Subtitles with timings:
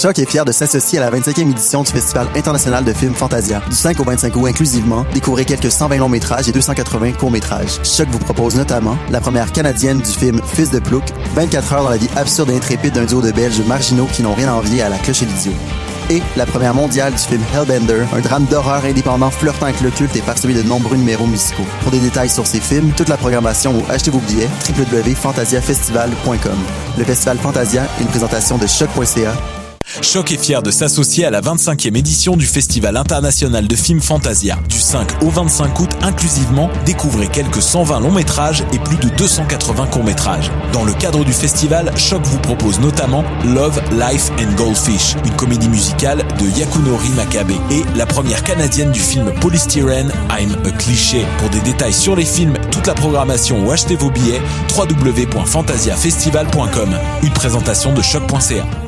[0.00, 3.60] Choc est fier de s'associer à la 25e édition du Festival international de films Fantasia.
[3.68, 7.80] Du 5 au 25 août inclusivement, découvrez quelques 120 longs métrages et 280 courts métrages.
[7.82, 11.02] Choc vous propose notamment la première canadienne du film Fils de Plouc,
[11.34, 14.34] 24 heures dans la vie absurde et intrépide d'un duo de Belges marginaux qui n'ont
[14.34, 15.52] rien à envier à la cloche et l'idiot
[16.10, 20.16] et la première mondiale du film Hellbender, un drame d'horreur indépendant flirtant avec le culte
[20.16, 21.66] et parsemé de nombreux numéros musicaux.
[21.82, 26.58] Pour des détails sur ces films, toute la programmation ou achetez vos billets, www.fantasiafestival.com.
[26.96, 29.34] Le Festival Fantasia, une présentation de choc.ca
[30.02, 34.56] Choc est fier de s'associer à la 25e édition du Festival international de films Fantasia.
[34.68, 39.86] Du 5 au 25 août inclusivement, découvrez quelques 120 longs métrages et plus de 280
[39.86, 40.50] courts métrages.
[40.72, 45.68] Dans le cadre du festival, Choc vous propose notamment Love, Life and Goldfish, une comédie
[45.68, 51.24] musicale de Yakunori Makabe et la première canadienne du film Polystyrene, I'm a Cliché.
[51.38, 54.42] Pour des détails sur les films, toute la programmation ou achetez vos billets,
[54.76, 56.90] www.fantasiafestival.com.
[57.22, 58.87] Une présentation de choc.ca.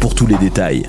[0.00, 0.88] pour tous les détails.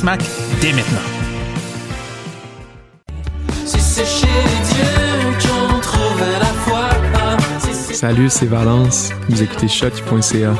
[0.01, 0.23] Smack
[0.61, 0.97] dès maintenant.
[7.93, 9.11] Salut, c'est Valence.
[9.29, 10.55] Vous écoutez shot.ca.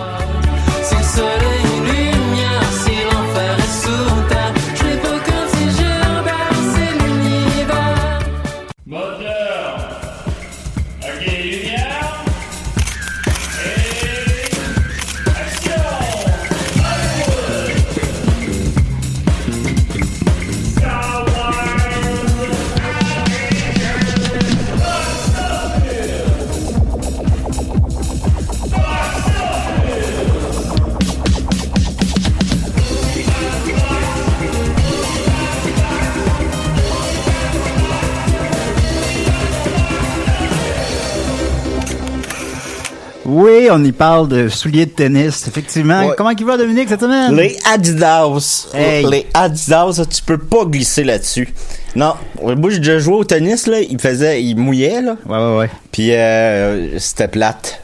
[43.70, 46.08] On y parle de souliers de tennis, effectivement.
[46.08, 46.16] Ouais.
[46.18, 47.36] Comment il va, Dominique, cette semaine?
[47.36, 48.70] Les Adidas.
[48.74, 49.06] Hey.
[49.06, 51.54] Les Adidas, tu peux pas glisser là-dessus.
[51.96, 55.18] Non, moi j'ai déjà joué au tennis là, il faisait, il mouillait là.
[55.26, 55.70] Ouais, ouais, ouais.
[55.92, 57.82] Puis euh, c'était plate.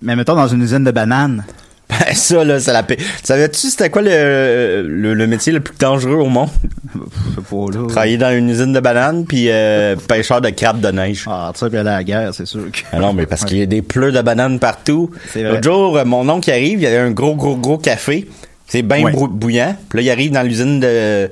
[0.00, 1.44] Mais mettons dans une usine de bananes.
[1.88, 2.98] Ben ça là, ça la paix.
[3.22, 6.50] Savais-tu c'était quoi le, le, le métier le plus dangereux au monde?
[6.94, 7.86] Pas, là.
[7.88, 11.24] Travailler dans une usine de bananes puis euh, pêcheur de crabes de neige.
[11.26, 12.80] Ah, tu sais, puis aller à la guerre, c'est sûr que...
[12.92, 15.10] Ah non, mais parce qu'il y a des pleurs de bananes partout.
[15.34, 18.28] L'autre jour, euh, mon oncle arrive, il y avait un gros, gros, gros café.
[18.66, 19.12] C'est bien Ouais.
[19.30, 19.74] bouillant.
[19.88, 21.30] Puis là, il arrive dans l'usine de,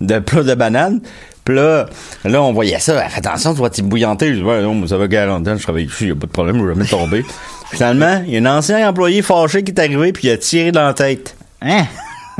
[0.00, 1.00] de pleurs de bananes.
[1.44, 1.86] Puis là,
[2.24, 2.98] là, on voyait ça.
[3.08, 4.28] Fais attention, tu vas t'y bouillanter.
[4.34, 6.26] Je dis, ouais, non, mais ça va 40 ans, je travaille ici, y a pas
[6.26, 7.24] de problème, je vais jamais tomber.
[7.70, 10.72] Finalement, il y a un ancien employé fâché qui est arrivé puis il a tiré
[10.72, 11.36] dans la tête.
[11.60, 11.84] Hein?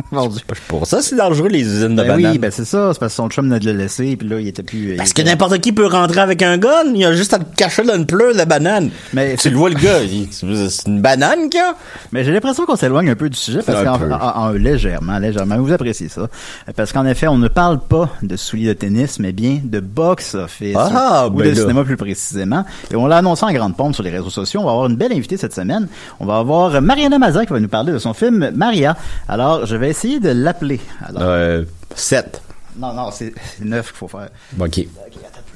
[0.69, 2.33] Pour ça, c'est dangereux, les usines de Ben bananes.
[2.33, 2.91] oui, ben c'est ça.
[2.93, 4.95] C'est parce que son chum venait de le laisser, puis là, il était plus...
[4.97, 6.93] Parce que n'importe qui peut rentrer avec un gun.
[6.95, 8.91] Il a juste à te cacher dans une pleure de banane.
[9.13, 9.99] Mais tu le vois, le gars.
[10.31, 11.75] C'est une banane, qu'il a?
[12.13, 15.57] Mais j'ai l'impression qu'on s'éloigne un peu du sujet parce qu'en en- en- légèrement, légèrement.
[15.59, 16.29] Vous appréciez ça.
[16.77, 20.35] Parce qu'en effet, on ne parle pas de souliers de tennis, mais bien de box
[20.37, 20.77] office.
[20.79, 21.61] Ah, ou ben de là.
[21.63, 22.65] cinéma plus précisément.
[22.91, 24.61] Et on l'a annoncé en grande pompe sur les réseaux sociaux.
[24.61, 25.89] On va avoir une belle invitée cette semaine.
[26.21, 28.97] On va avoir Mariana Mazza qui va nous parler de son film Maria.
[29.29, 30.81] Alors, je vais essayer de l'appeler.
[31.05, 31.65] Alors, Euh,
[31.95, 32.41] 7.
[32.77, 34.29] Non, non, c'est c'est neuf qu'il faut faire.
[34.61, 34.81] OK.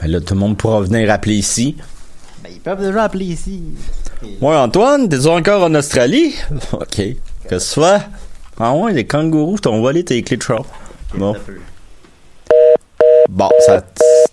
[0.01, 1.77] Ben là, tout le monde pourra venir appeler ici.
[2.43, 3.63] Ben, ils peuvent déjà appeler ici.
[4.41, 6.35] Ouais, Antoine, t'es encore en Australie?
[6.73, 6.89] OK.
[7.49, 8.05] Qu'est-ce que tu fais?
[8.59, 10.65] Ah ouais, les kangourous t'ont volé tes clés de char.
[11.15, 11.35] Bon.
[13.29, 13.83] Bon, ça,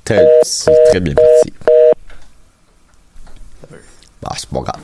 [0.08, 1.54] c'est c'est très bien parti.
[4.22, 4.82] Bah, c'est pas grave.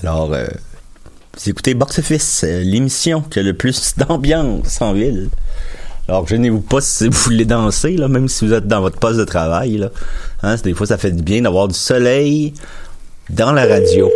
[0.00, 0.46] Alors, euh,
[1.40, 5.28] vous écoutez Box Office, euh, l'émission qui a le plus d'ambiance en ville.
[6.08, 9.18] Alors, gênez-vous pas si vous voulez danser, là, même si vous êtes dans votre poste
[9.18, 9.88] de travail, là.
[10.42, 12.54] Hein, des fois, ça fait du bien d'avoir du soleil
[13.30, 14.10] dans la radio.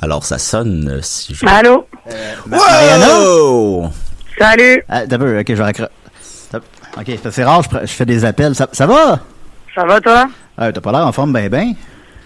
[0.00, 1.46] Alors, ça sonne euh, si je...
[1.46, 1.86] Allô?
[2.50, 3.90] Wow!
[4.38, 4.82] Salut!
[4.88, 5.88] Ah, d'abord, ok, je vais raccro-
[6.96, 8.54] Ok, c'est- c'est rare, je, fais des appels.
[8.54, 9.20] Ça, ça va?
[9.74, 10.28] Ça va, toi?
[10.56, 11.74] Ah, T'as pas l'air en forme, ben ben?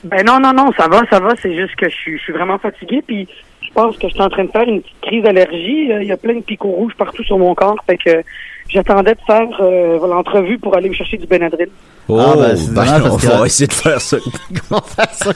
[0.05, 1.31] Ben non, non, non, ça va, ça va.
[1.43, 3.29] C'est juste que je suis, je suis vraiment fatigué, puis
[3.75, 5.91] je pense que je suis en train de faire une petite crise d'allergie.
[5.93, 8.23] Euh, Il y a plein de picots rouges partout sur mon corps, fait que
[8.69, 11.69] j'attendais de faire euh, l'entrevue pour aller me chercher du Benadryl.
[12.09, 14.17] Oh, Ah, ben, c'est ben, on parce va que- essayer de faire ça.
[14.71, 15.31] On va faire ça.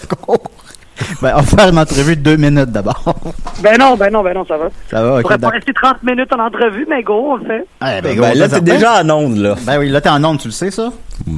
[1.21, 3.03] Ben, on va faire une entrevue de deux minutes d'abord.
[3.63, 4.69] Ben non, ben non, ben non, ça va.
[4.91, 5.23] Ça va, ok.
[5.23, 5.53] pourrais pas d'accord.
[5.55, 7.67] rester 30 minutes en entrevue, mais go, on le fait.
[7.81, 9.55] Ah, Ben, go, là, t'es déjà en onde, là.
[9.67, 10.91] Ben oui, là, t'es en onde, tu le sais, ça?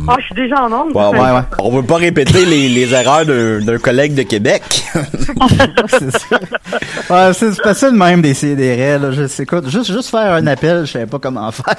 [0.07, 0.95] Ah, je suis déjà en onde.
[0.95, 1.41] Ouais, ouais, ouais.
[1.61, 4.63] On veut pas répéter les, les erreurs d'un collègue de Québec.
[7.33, 9.13] c'est facile même des CDR, là.
[9.13, 11.75] Je sais, écoute, juste, juste faire un appel, je savais pas comment faire.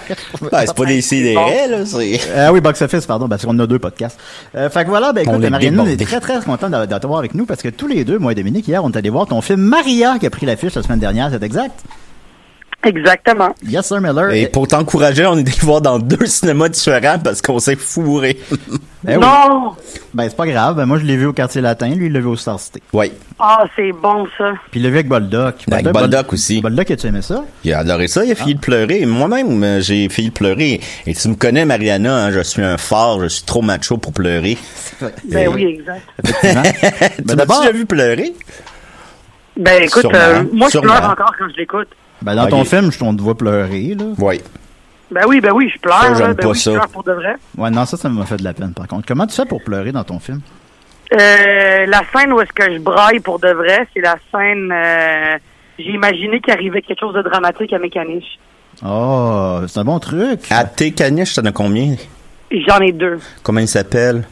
[0.52, 1.78] Ben, c'est pas des CDR, là.
[2.36, 4.20] Ah oui, Box Office, pardon, parce qu'on a deux podcasts.
[4.56, 7.20] Euh, fait que voilà, ben écoute, Marianne, on est très très content de, de t'avoir
[7.20, 9.28] avec nous parce que tous les deux, moi et Dominique, hier, on est allé voir
[9.28, 11.84] ton film Maria qui a pris l'affiche la semaine dernière, c'est exact?
[12.84, 13.54] Exactement.
[13.68, 14.32] Yes, sir, Miller.
[14.32, 18.40] Et pour t'encourager, on est allé voir dans deux cinémas différents parce qu'on s'est fourré.
[19.02, 19.26] Ben oui.
[19.26, 19.78] Non!
[20.14, 22.20] Ben c'est pas grave, ben moi je l'ai vu au quartier latin, lui il l'a
[22.20, 22.82] vu au Star City.
[22.92, 23.14] Oui.
[23.40, 24.52] Ah, c'est bon, ça.
[24.72, 25.64] Puis il l'a vu avec Boldoc.
[25.70, 26.60] Ben, avec Boldoc aussi.
[26.60, 27.46] Boldoc, as-tu aimé ça?
[27.64, 29.06] Il a adoré ça, il a fini de pleurer.
[29.06, 30.82] Moi-même, euh, j'ai fini de pleurer.
[31.08, 34.12] Et tu me connais, Mariana, hein, je suis un fort, je suis trop macho pour
[34.12, 34.58] pleurer.
[35.24, 36.02] Ben oui, exact.
[36.22, 36.64] Effectivement.
[37.18, 38.34] tu déjà vu pleurer?
[39.56, 41.88] Ben écoute, euh, moi je pleure encore quand je l'écoute.
[42.22, 44.06] Ben dans ton film, je t'en te vois pleurer, là.
[44.18, 44.42] Oui.
[45.12, 46.02] Ben oui, ben oui, je pleure.
[46.02, 46.28] Ça, là.
[46.28, 46.72] ben pas oui, ça.
[46.72, 47.36] je pleure pour de vrai.
[47.58, 49.08] Ouais, non, ça, ça m'a fait de la peine, par contre.
[49.08, 50.42] Comment tu fais pour pleurer dans ton film?
[51.14, 54.72] Euh, la scène où est-ce que je braille pour de vrai, c'est la scène.
[54.72, 55.38] euh,
[55.80, 58.38] J'ai imaginé qu'il arrivait quelque chose de dramatique à mes caniches.
[58.86, 60.42] Oh, c'est un bon truc.
[60.52, 61.96] À tes caniches, t'en as combien?
[62.52, 63.20] J'en ai deux.
[63.42, 64.28] Comment ils s'appellent?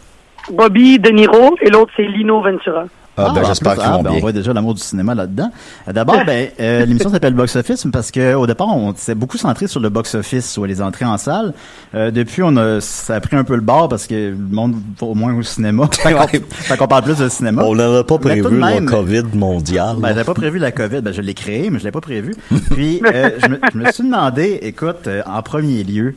[0.52, 2.86] Bobby De Niro et l'autre c'est Lino Ventura.
[3.18, 4.18] Ah, ben, en j'espère plus, qu'ils ah, vont ben, bien.
[4.18, 5.52] On voit déjà l'amour du cinéma là-dedans.
[5.88, 9.38] Euh, D'abord, ben, euh, l'émission s'appelle Box Office parce que au départ, on s'est beaucoup
[9.38, 11.54] centré sur le box office ou les entrées en salle.
[11.96, 14.76] Euh, depuis, on a, ça a pris un peu le bord parce que le monde
[15.00, 15.90] va au moins au cinéma.
[15.92, 17.64] fait qu'on parle plus de cinéma.
[17.66, 19.96] On n'avait pas prévu même- le COVID mondial.
[20.00, 21.02] Ben, j'avais pas prévu la COVID.
[21.02, 22.36] Ben, je l'ai créé, mais je l'ai pas prévu.
[22.72, 26.16] Puis, euh, je, me, je me suis demandé, écoute, euh, en premier lieu,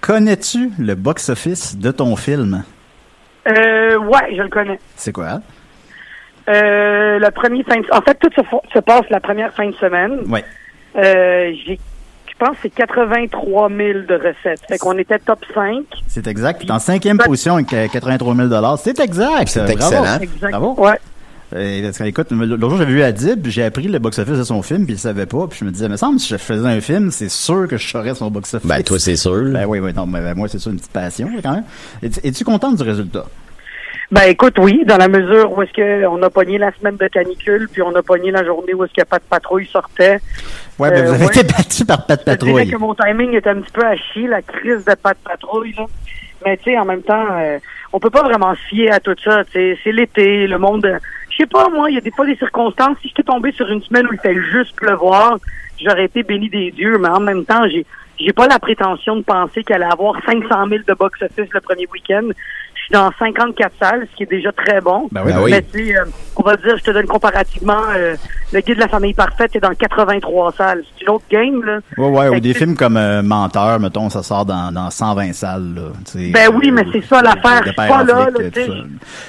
[0.00, 2.64] connais-tu le box office de ton film?
[3.46, 4.78] Euh, ouais, je le connais.
[4.96, 5.40] C'est quoi?
[6.48, 7.86] Euh, le premier fin de...
[7.92, 8.42] En fait, tout se,
[8.74, 10.20] se passe la première fin de semaine.
[10.28, 10.44] Ouais.
[10.96, 11.78] Euh, j'ai,
[12.26, 14.60] je pense que c'est 83 000 de recettes.
[14.68, 15.84] Fait qu'on était top 5.
[16.06, 16.60] C'est exact.
[16.60, 19.48] Puis en cinquième position avec euh, 83 000 C'est exact.
[19.48, 19.72] C'est Bravo.
[19.72, 20.20] excellent.
[20.20, 20.50] Exact.
[20.50, 20.74] Bravo.
[20.78, 20.98] Ouais.
[21.54, 24.42] Euh, parce que, écoute, l'autre jour, j'avais vu Adib, puis j'ai appris le box-office de
[24.42, 26.66] son film, puis il savait pas, puis je me disais, mais semble, si je faisais
[26.66, 28.68] un film, c'est sûr que je saurais son box-office.
[28.68, 29.52] Ben, toi, c'est sûr.
[29.52, 31.64] Ben oui, oui, non, mais ben, moi, c'est ça, une petite passion, quand même.
[32.02, 33.26] Es-tu es-tu contente du résultat?
[34.10, 37.06] Ben écoute, oui, dans la mesure où est-ce que on a pogné la semaine de
[37.08, 40.18] canicule, puis on a pogné la journée où est-ce que pas de patrouille sortait.
[40.78, 41.30] Ouais, ben, Euh, vous avez ouais.
[41.36, 42.70] été battu par Je dirais Patrouille.
[42.70, 45.74] que mon timing était un petit peu à chier, la crise de pas de patrouille,
[45.76, 45.86] là.
[46.44, 47.58] Mais tu sais, en même temps, euh,
[47.92, 49.42] on peut pas vraiment se fier à tout ça.
[49.52, 50.84] C'est l'été, le monde.
[50.84, 50.98] euh,
[51.30, 52.96] Je sais pas, moi, il y a des fois des circonstances.
[53.00, 55.38] Si j'étais tombé sur une semaine où il fait juste pleuvoir,
[55.82, 56.98] j'aurais été béni des dieux.
[56.98, 57.86] Mais en même temps, j'ai
[58.20, 61.86] j'ai pas la prétention de penser qu'elle allait avoir 500 000 de box-office le premier
[61.92, 62.28] week-end.
[62.84, 65.08] Je suis dans 54 salles, ce qui est déjà très bon.
[65.10, 65.50] Ben oui, Ben oui.
[65.52, 66.04] Mais tu sais, euh,
[66.36, 68.14] on va dire, je te donne comparativement, euh,
[68.52, 70.84] le guide de la famille parfaite est dans 83 salles.
[70.94, 71.78] C'est une autre game, là.
[71.96, 75.74] Ouais, ouais, ou des films comme euh, Menteur, mettons, ça sort dans, dans 120 salles,
[75.74, 75.82] là.
[76.10, 77.62] tu Ben oui, euh, mais c'est ça l'affaire.
[77.64, 78.60] Je suis pas là, là, tu.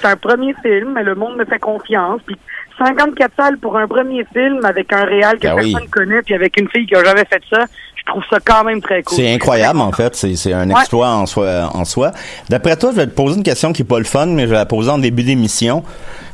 [0.02, 2.20] C'est un premier film, mais le monde me fait confiance.
[2.26, 2.36] Puis
[2.78, 5.72] 54 salles pour un premier film avec un réal que Ben oui.
[5.72, 7.64] personne connaît, puis avec une fille qui a jamais fait ça,
[8.06, 9.16] trouve ça quand même très cool.
[9.16, 10.14] C'est incroyable, en fait.
[10.16, 10.80] C'est, c'est un Ouais.
[10.80, 11.70] exploit en soi.
[11.74, 12.12] En soi.
[12.48, 14.48] D'après toi, je vais te poser une question qui est pas le fun, mais je
[14.48, 15.82] vais la poser en début d'émission.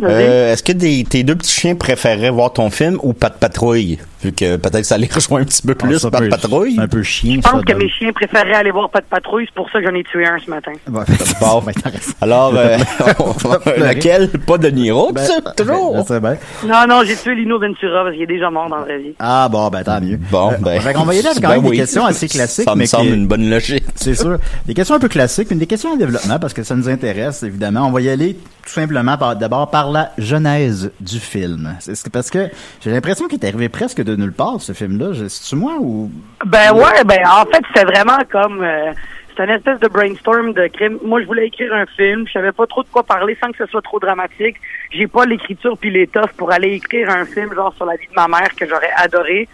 [0.03, 3.99] Euh, est-ce que des- tes deux petits chiens préféreraient voir ton film ou Pat Patrouille?
[4.23, 6.77] Vu que peut-être ça les rejoint un petit peu Ah, plus, ça Pat Patrouille.
[6.79, 7.51] Un peu chiant, Je ça.
[7.51, 9.95] pense que mes chiens préféraient aller voir pas de patrouille, c'est pour ça que j'en
[9.95, 10.73] ai tué un ce matin.
[10.89, 11.03] Bon.
[12.21, 12.77] Alors, euh,
[13.77, 14.29] lequel?
[14.47, 16.05] Pas de Niro, Ben, tu sais, toujours.
[16.21, 16.37] ben.
[16.67, 19.15] Non, non, j'ai tué Lino Ventura parce qu'il est déjà mort dans la vraie vie.
[19.19, 20.19] Ah bon, ben tant mieux.
[20.31, 20.81] Bon, Euh, ben.
[20.93, 21.71] qu'on va y aller avec quand ben même oui.
[21.73, 23.85] des questions assez classiques, Ça me mais semble qui- une bonne logique.
[23.95, 24.39] C'est sûr.
[24.67, 27.43] Des questions un peu classiques, mais des questions en développement parce que ça nous intéresse,
[27.43, 27.87] évidemment.
[27.87, 31.75] On va y aller tout simplement par, d'abord par la genèse du film.
[31.81, 32.49] C'est c'est parce que
[32.85, 35.13] j'ai l'impression qu'il est arrivé presque de nulle part, ce film-là.
[35.29, 36.11] C'est-tu moi ou...
[36.47, 38.63] Ben ouais, ben en fait, c'était vraiment comme...
[38.63, 38.93] euh,
[39.37, 40.99] c'est une espèce de brainstorm de crime.
[41.05, 42.27] Moi, je voulais écrire un film.
[42.27, 44.57] Je savais pas trop de quoi parler sans que ce soit trop dramatique.
[44.91, 48.15] J'ai pas l'écriture puis l'étoffe pour aller écrire un film genre sur la vie de
[48.15, 49.49] ma mère que j'aurais adoré.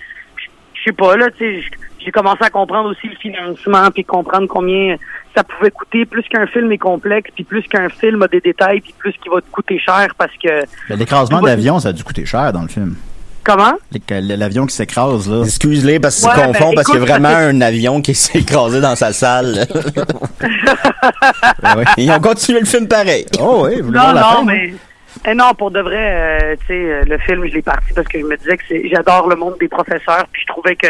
[0.74, 1.70] je sais pas, là, tu sais,
[2.04, 4.96] j'ai commencé à comprendre aussi le financement, puis comprendre combien
[5.36, 8.80] ça pouvait coûter, plus qu'un film est complexe, puis plus qu'un film a des détails,
[8.80, 10.64] puis plus qu'il va te coûter cher, parce que...
[10.94, 12.96] L'écrasement d'avion, ça a dû coûter cher dans le film.
[13.44, 13.72] Comment?
[14.10, 15.42] L'avion qui s'écrase, là.
[15.44, 18.14] Excuse-les parce qu'ils Ouais, se ben, confondent parce qu'il y a vraiment un avion qui
[18.14, 19.66] s'est écrasé dans sa salle.
[21.62, 21.84] Ben ouais.
[21.96, 23.26] Ils ont continué le film pareil.
[23.40, 24.74] Oh oui, vous Non, non, fin, mais...
[25.26, 25.96] Eh non, pour de vrai,
[26.52, 28.62] euh, tu sais, euh, le film, je l'ai parti parce que je me disais que
[28.68, 30.86] c'est, j'adore le monde des professeurs, puis je trouvais que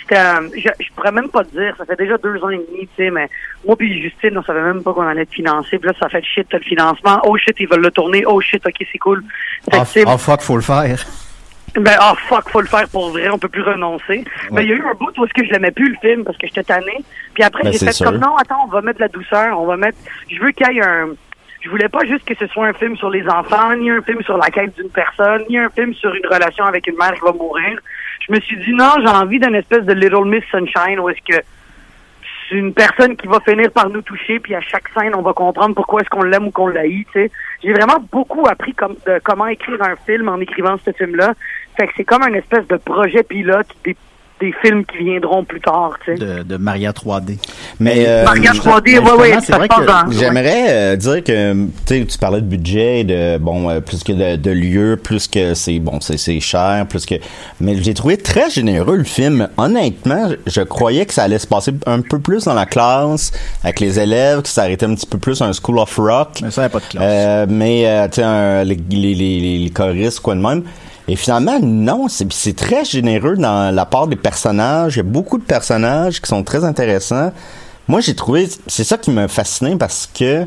[0.00, 2.56] c'était, euh, je, je pourrais même pas te dire, ça fait déjà deux ans et
[2.56, 3.28] demi, tu sais, mais
[3.66, 6.24] moi puis Justine, on savait même pas qu'on allait te financer, puis là, ça fait
[6.24, 9.22] shit, t'as le financement, oh shit, ils veulent le tourner, oh shit, ok, c'est cool.
[9.64, 11.04] Fait que, Oh, tu sais, oh, fuck, faut le faire.
[11.76, 14.24] Ben, oh fuck, faut le faire pour vrai, on peut plus renoncer.
[14.50, 16.24] Mais il y a eu un bout où est-ce que je l'aimais plus, le film,
[16.24, 17.04] parce que j'étais tanné.
[17.34, 18.06] Puis après, Ben, j'ai fait sûr.
[18.06, 19.98] comme, non, attends, on va mettre de la douceur, on va mettre,
[20.30, 21.08] je veux qu'il y ait un,
[21.60, 24.22] je voulais pas juste que ce soit un film sur les enfants, ni un film
[24.22, 27.20] sur la quête d'une personne, ni un film sur une relation avec une mère qui
[27.20, 27.78] va mourir.
[28.26, 31.20] Je me suis dit, non, j'ai envie d'une espèce de Little Miss Sunshine où est-ce
[31.26, 31.42] que
[32.48, 35.34] c'est une personne qui va finir par nous toucher, puis à chaque scène, on va
[35.34, 37.30] comprendre pourquoi est-ce qu'on l'aime ou qu'on l'haït, tu sais.
[37.62, 41.34] J'ai vraiment beaucoup appris comme, de comment écrire un film en écrivant ce film-là.
[41.78, 43.96] Fait que c'est comme un espèce de projet pilote des,
[44.40, 46.18] des films qui viendront plus tard, tu sais.
[46.18, 47.38] De, de Maria 3D.
[47.78, 50.96] Mais euh, Maria je- 3D, mais ouais, ouais, justement, c'est ça vrai que J'aimerais euh,
[50.96, 54.50] dire que tu sais tu parlais de budget de bon euh, plus que de, de
[54.50, 57.14] lieux plus que c'est bon c'est c'est cher plus que
[57.60, 61.72] mais j'ai trouvé très généreux le film honnêtement je, croyais que ça allait se passer
[61.86, 63.30] un peu plus dans la classe
[63.62, 66.50] avec les élèves que ça arrêtait un petit peu plus un school of rock Mais
[66.50, 67.04] ça, y a pas de classe.
[67.04, 68.74] Euh, mais tu sais les,
[69.14, 70.64] les, les choristes quoi de même
[71.08, 74.94] et finalement non c'est très généreux dans la part des personnages.
[74.94, 77.32] Il y a beaucoup de personnages qui sont très intéressants.
[77.88, 80.46] Moi j'ai trouvé c'est ça qui m'a fasciné parce que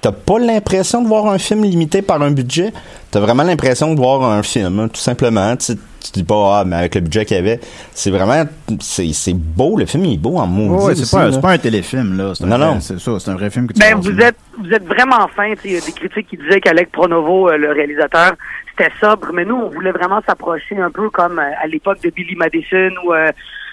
[0.00, 2.72] t'as pas l'impression de voir un film limité par un budget.
[3.10, 5.56] T'as vraiment l'impression de voir un film hein, tout simplement.
[5.56, 7.60] Tu, tu dis pas ah mais avec le budget qu'il y avait
[7.92, 8.44] c'est vraiment
[8.80, 9.76] c'est beau.
[9.76, 12.32] Le film il est beau en mots Ouais, c'est pas, pas un téléfilm, là.
[12.40, 12.80] Un Non, vrai- non.
[12.80, 15.52] C'est ça, c'est un vrai film que tu Ben, vous êtes, vous êtes vraiment fin.
[15.64, 18.32] Il y a des critiques qui disaient qu'Alec Pronovo, euh, le réalisateur,
[18.76, 22.10] c'était sobre, mais nous, on voulait vraiment s'approcher un peu comme euh, à l'époque de
[22.10, 23.30] Billy Madison ou euh,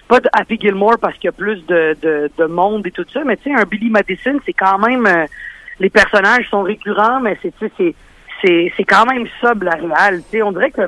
[0.07, 3.05] pas de Happy Gilmore parce qu'il y a plus de, de, de monde et tout
[3.11, 5.25] ça, mais tu sais, un Billy Madison, c'est quand même euh,
[5.79, 7.95] les personnages sont récurrents, mais c'est c'est
[8.41, 10.21] c'est c'est quand même sobre la réelle.
[10.23, 10.81] Tu sais, on dirait que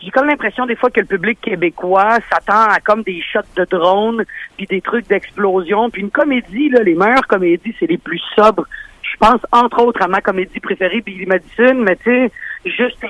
[0.00, 3.64] j'ai comme l'impression des fois que le public québécois s'attend à comme des shots de
[3.64, 4.24] drone,
[4.56, 8.66] puis des trucs d'explosion, puis une comédie là, les meilleures comédies, c'est les plus sobres.
[9.02, 12.32] Je pense entre autres à ma comédie préférée, Billy Madison, mais tu sais,
[12.64, 13.08] juste euh,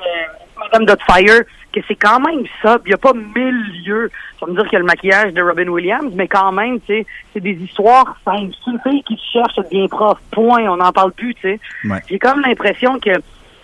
[0.58, 1.42] Madame Dotfire,
[1.72, 2.82] que c'est quand même sobre.
[2.86, 4.10] Il n'y a pas mille lieux.
[4.38, 6.86] Ça veut dire qu'il y a le maquillage de Robin Williams, mais quand même, tu
[6.88, 8.54] sais, c'est des histoires simples.
[8.64, 10.18] C'est une fille qui se cherche à bien prof.
[10.30, 10.62] Point.
[10.70, 11.60] On n'en parle plus, tu sais.
[11.84, 11.98] Ouais.
[12.08, 13.10] J'ai comme l'impression que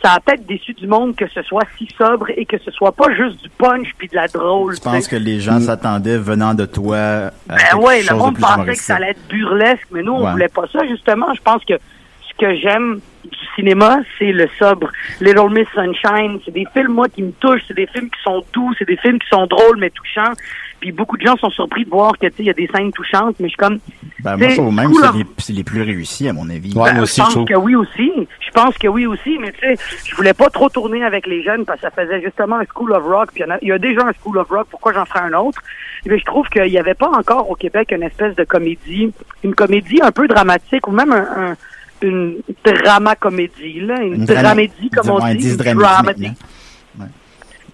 [0.02, 2.92] ça a peut-être déçu du monde que ce soit si sobre et que ce soit
[2.92, 4.75] pas juste du punch puis de la drôle.
[4.76, 8.38] Je tu pense que les gens s'attendaient venant de toi à Ben ouais, le monde
[8.38, 10.30] pensait que ça allait être burlesque, mais nous, on Ouais.
[10.30, 11.35] voulait pas ça, justement.
[11.35, 13.00] Je pense que ce que j'aime
[13.31, 14.91] du cinéma, c'est le sobre.
[15.21, 17.63] Little Miss Sunshine, c'est des films, moi, qui me touchent.
[17.69, 20.33] C'est des films qui sont doux, c'est des films qui sont drôles, mais touchants.
[20.81, 22.69] Puis beaucoup de gens sont surpris de voir que, tu sais, il y a des
[22.69, 23.81] scènes touchantes, mais je suis comme...
[24.23, 26.73] Ben, moi, je trouve même que of- c'est les, plus réussis, à mon avis.
[26.77, 28.13] Ouais, Ben, moi aussi, je je pense que oui aussi.
[28.41, 31.43] Je pense que oui aussi, mais tu sais, je voulais pas trop tourner avec les
[31.43, 33.31] jeunes parce que ça faisait justement un School of Rock.
[33.35, 34.69] Puis il y a- il y, a déjà un School of Rock.
[34.71, 35.61] Pourquoi j'en ferais un autre?
[36.07, 39.55] Mais je trouve qu'il y avait pas encore au Québec une espèce de comédie, une
[39.57, 41.57] comédie un peu dramatique ou même un, un-
[42.02, 46.33] une drama comédie là, une, dramédie comme on dit, dramédie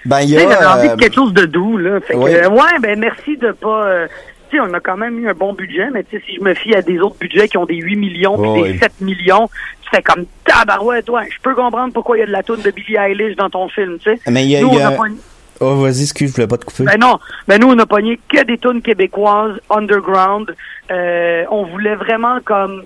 [0.05, 2.01] ben il y j'avais a envie euh, de quelque chose de doux, là.
[2.01, 2.35] Fait que, oui.
[2.35, 4.07] euh, ouais, ben, merci de pas, euh,
[4.51, 6.43] tu sais, on a quand même eu un bon budget, mais tu sais, si je
[6.43, 8.79] me fie à des autres budgets qui ont des 8 millions puis des oui.
[8.79, 9.49] 7 millions,
[9.83, 12.61] tu fais comme tabarouette, ouais, je peux comprendre pourquoi il y a de la toune
[12.61, 14.21] de Billie Eilish dans ton film, tu sais.
[14.31, 15.17] mais il y a, Nous, y
[15.61, 18.19] oh vas-y excuse je voulais pas te couper ben non, ben nous on a pogné
[18.29, 20.55] que des tunes québécoises underground.
[20.91, 22.83] Euh, on voulait vraiment comme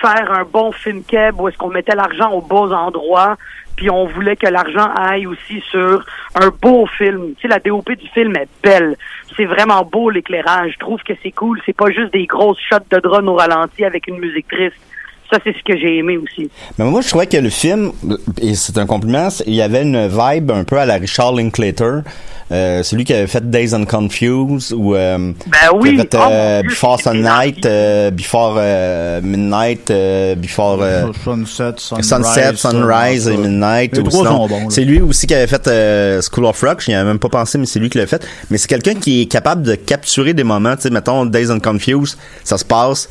[0.00, 3.36] faire un bon film keb où est-ce qu'on mettait l'argent aux beaux endroits,
[3.76, 7.34] puis on voulait que l'argent aille aussi sur un beau film.
[7.34, 8.96] Tu sais, la DOP du film est belle.
[9.36, 10.72] C'est vraiment beau l'éclairage.
[10.72, 11.60] Je trouve que c'est cool.
[11.66, 14.76] C'est pas juste des grosses shots de drone au ralenti avec une musique triste.
[15.30, 16.48] Ça, c'est ce que j'ai aimé aussi.
[16.78, 17.92] Mais moi, je trouvais que le film,
[18.40, 22.00] et c'est un compliment, il y avait une vibe un peu à la Richard Linklater.
[22.52, 25.32] Euh, celui qui avait fait Days and Confused ou euh, Ben
[25.68, 25.88] qui oui.
[25.88, 32.06] avait fait, Oh, euh, Before Sunlight, euh, Before euh, Midnight, euh, Before euh, Sunset, Sunrise.
[32.08, 33.36] Sunset, Sunrise et.
[33.36, 33.98] Midnight.
[34.68, 36.82] C'est lui aussi qui avait fait euh, School of Rock.
[36.82, 38.24] J'y avais même pas pensé, mais c'est lui qui l'a fait.
[38.48, 40.76] Mais c'est quelqu'un qui est capable de capturer des moments.
[40.76, 43.08] Tu sais, mettons Days and Confused, ça se passe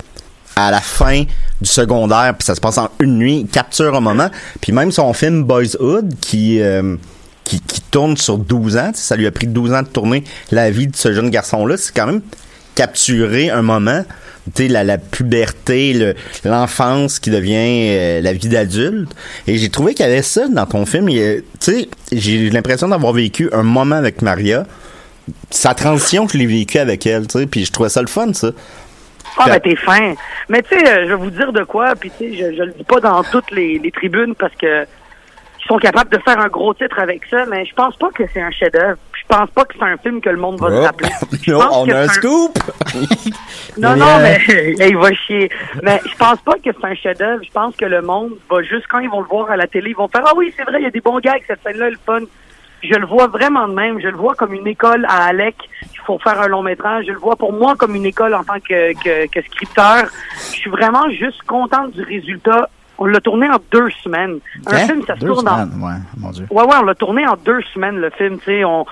[0.55, 1.23] à la fin
[1.61, 3.39] du secondaire, puis ça se passe en une nuit.
[3.41, 4.29] Il capture un moment.
[4.61, 6.95] Puis même son film Boyshood, qui euh,
[7.43, 8.91] qui, qui tourne sur 12 ans.
[8.93, 11.77] Ça lui a pris 12 ans de tourner la vie de ce jeune garçon-là.
[11.77, 12.21] C'est quand même
[12.73, 14.03] capturer un moment,
[14.53, 17.55] tu la, la puberté, le- l'enfance qui devient
[17.89, 19.11] euh, la vie d'adulte.
[19.47, 21.07] Et j'ai trouvé qu'il y avait ça dans ton film.
[21.59, 24.65] Tu j'ai l'impression d'avoir vécu un moment avec Maria.
[25.49, 28.31] Sa transition, je l'ai vécu avec elle, tu sais, puis je trouvais ça le fun,
[28.33, 28.51] ça.
[29.37, 30.13] Ah, ben t'es fin.
[30.49, 32.63] Mais tu sais, euh, je vais vous dire de quoi, puis tu sais, je, je
[32.63, 36.39] le dis pas dans toutes les, les tribunes parce que ils sont capables de faire
[36.39, 38.97] un gros titre avec ça, mais je pense pas que c'est un chef-d'œuvre.
[39.13, 40.83] Je pense pas que c'est un film que le monde va se Oh.
[40.83, 41.09] rappeler.
[41.71, 42.57] On a un scoop!
[43.77, 44.39] Non, Mais, non, mais
[44.89, 45.49] il va chier.
[45.83, 47.43] Mais je pense pas que c'est un chef-d'œuvre.
[47.43, 49.89] Je pense que le monde va juste quand ils vont le voir à la télé,
[49.89, 51.89] ils vont faire ah oui, c'est vrai, il y a des bons gags cette scène-là,
[51.89, 52.19] le fun.
[52.89, 53.99] Je le vois vraiment de même.
[53.99, 55.55] Je le vois comme une école à Alec.
[56.05, 57.05] Faut faire un long métrage.
[57.07, 60.05] Je le vois pour moi comme une école en tant que, que, que scripteur.
[60.37, 62.69] Je suis vraiment juste contente du résultat.
[62.97, 64.39] On l'a tourné en deux semaines.
[64.67, 64.87] Un Hein?
[64.87, 66.45] film, ça se Deux tourne en semaines, ouais, mon Dieu.
[66.49, 68.63] Ouais, ouais, on l'a tourné en deux semaines, le film, tu sais.
[68.65, 68.85] On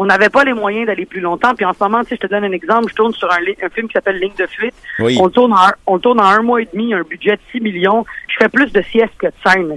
[0.00, 1.56] on n'avait pas les moyens d'aller plus longtemps.
[1.56, 2.84] Puis en ce moment, tu sais, je te donne un exemple.
[2.88, 4.74] Je tourne sur un, un film qui s'appelle Ligne de fuite.
[5.00, 5.18] Oui.
[5.20, 7.60] On tourne en un, on tourne en un mois et demi, un budget de 6
[7.60, 8.04] millions.
[8.28, 9.76] Je fais plus de siestes que de scènes.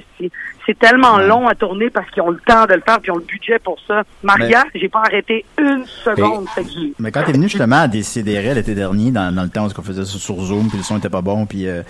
[0.68, 3.12] C'est tellement long à tourner parce qu'ils ont le temps de le faire puis ils
[3.14, 4.04] ont le budget pour ça.
[4.22, 6.48] Maria, j'ai pas arrêté une seconde.
[6.50, 9.50] Fait que j'ai- Mais quand t'es venu justement à Décideret l'été dernier, dans, dans le
[9.50, 11.82] temps où on faisait ça sur Zoom, puis le son était pas bon, puis euh,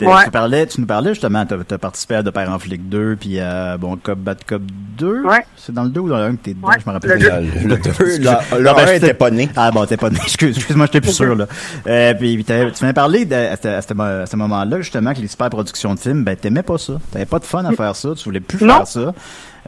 [0.00, 0.24] Ouais.
[0.24, 3.16] tu parlais, tu nous parlais justement, t'as as participé à De Père en flic 2,
[3.16, 4.62] puis à bon Cop Bad Cop
[4.98, 5.22] 2.
[5.22, 5.44] Ouais.
[5.56, 7.10] C'est dans le 2 ou dans le 1 que t'es dedans, Ouais, je me rappelle
[7.12, 7.28] le plus.
[7.62, 7.68] deux.
[7.68, 9.48] Le deux, le- Ah, le ben, un j'étais- était pas né.
[9.56, 10.18] Ah bon, t'es pas né.
[10.24, 11.46] Excuse- Excuse-moi, j'étais plus sûr là.
[11.86, 15.14] Euh, puis tu m'as parlé de, à ce, à ce mo- à ce moment-là justement
[15.14, 16.94] que les super productions de films, ben t'aimais pas ça.
[17.12, 18.10] T'avais pas de fun à faire ça.
[18.16, 18.78] Tu voulais plus Non.
[18.78, 19.14] faire ça.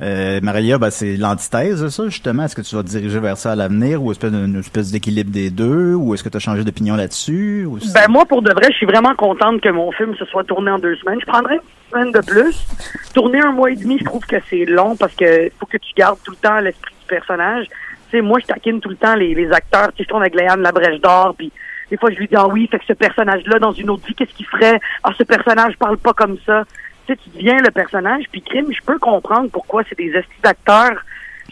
[0.03, 2.45] Euh, Maria, ben c'est l'antithèse ça justement.
[2.45, 5.31] Est-ce que tu vas te diriger vers ça à l'avenir ou espèce d'une espèce d'équilibre
[5.31, 8.53] des deux ou est-ce que tu as changé d'opinion là-dessus ou Ben moi, pour de
[8.53, 11.19] vrai, je suis vraiment contente que mon film se soit tourné en deux semaines.
[11.21, 12.67] Je prendrais une semaine de plus.
[13.15, 15.95] Tourner un mois et demi, je trouve que c'est long parce que faut que tu
[15.97, 17.67] gardes tout le temps l'esprit du personnage.
[18.11, 19.89] Tu sais, moi, je taquine tout le temps les, les acteurs.
[19.93, 21.51] Tu sais, je tourne avec Léane Labrèche d'Or, puis
[21.91, 24.15] des fois, je lui dis, ah oui, fait que ce personnage-là, dans une autre vie,
[24.15, 24.81] qu'est-ce qu'il ferait?
[25.05, 26.65] Ah, ce personnage parle pas comme ça.
[27.07, 31.05] Tu deviens le personnage, puis crime, je peux comprendre pourquoi c'est des estis d'acteurs,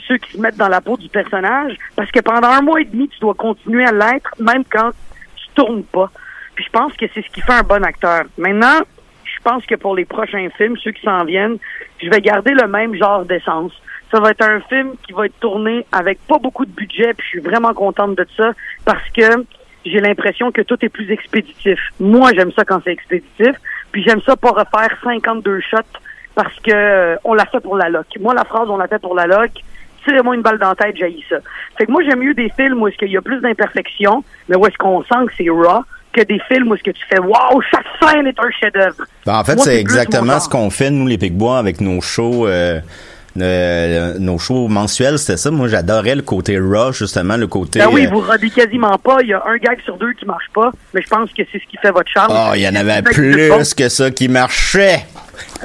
[0.08, 2.84] ceux qui se mettent dans la peau du personnage, parce que pendant un mois et
[2.84, 4.90] demi, tu dois continuer à l'être, même quand
[5.36, 6.10] tu tournes pas.
[6.54, 8.24] Puis je pense que c'est ce qui fait un bon acteur.
[8.36, 8.80] Maintenant,
[9.24, 11.58] je pense que pour les prochains films, ceux qui s'en viennent,
[12.02, 13.72] je vais garder le même genre d'essence.
[14.10, 17.24] Ça va être un film qui va être tourné avec pas beaucoup de budget, puis
[17.24, 18.52] je suis vraiment contente de ça
[18.84, 19.44] parce que
[19.84, 21.78] j'ai l'impression que tout est plus expéditif.
[22.00, 23.56] Moi, j'aime ça quand c'est expéditif,
[23.94, 25.78] puis j'aime ça pas refaire 52 shots
[26.34, 28.06] parce que euh, on l'a fait pour la loc.
[28.20, 29.52] Moi, la phrase on l'a fait pour la loc,
[30.04, 31.36] tirez-moi une balle dans la tête, j'ai ça.
[31.78, 34.56] Fait que moi, j'aime mieux des films où est-ce qu'il y a plus d'imperfections, mais
[34.56, 37.20] où est-ce qu'on sent que c'est raw, que des films où est-ce que tu fais
[37.20, 39.04] wow, chaque scène est un chef-d'œuvre.
[39.26, 42.80] Ben, en fait, c'est exactement ce qu'on fait, nous, les Picbois, avec nos shows, euh,
[43.40, 45.50] euh, nos shows mensuels, c'était ça.
[45.50, 47.80] Moi, j'adorais le côté raw, justement, le côté...
[47.80, 49.18] Ben oui, euh, vous rodez quasiment pas.
[49.22, 51.58] Il y a un gag sur deux qui marche pas, mais je pense que c'est
[51.58, 52.32] ce qui fait votre charme.
[52.32, 55.04] Oh, il y en avait que plus que ça qui marchait.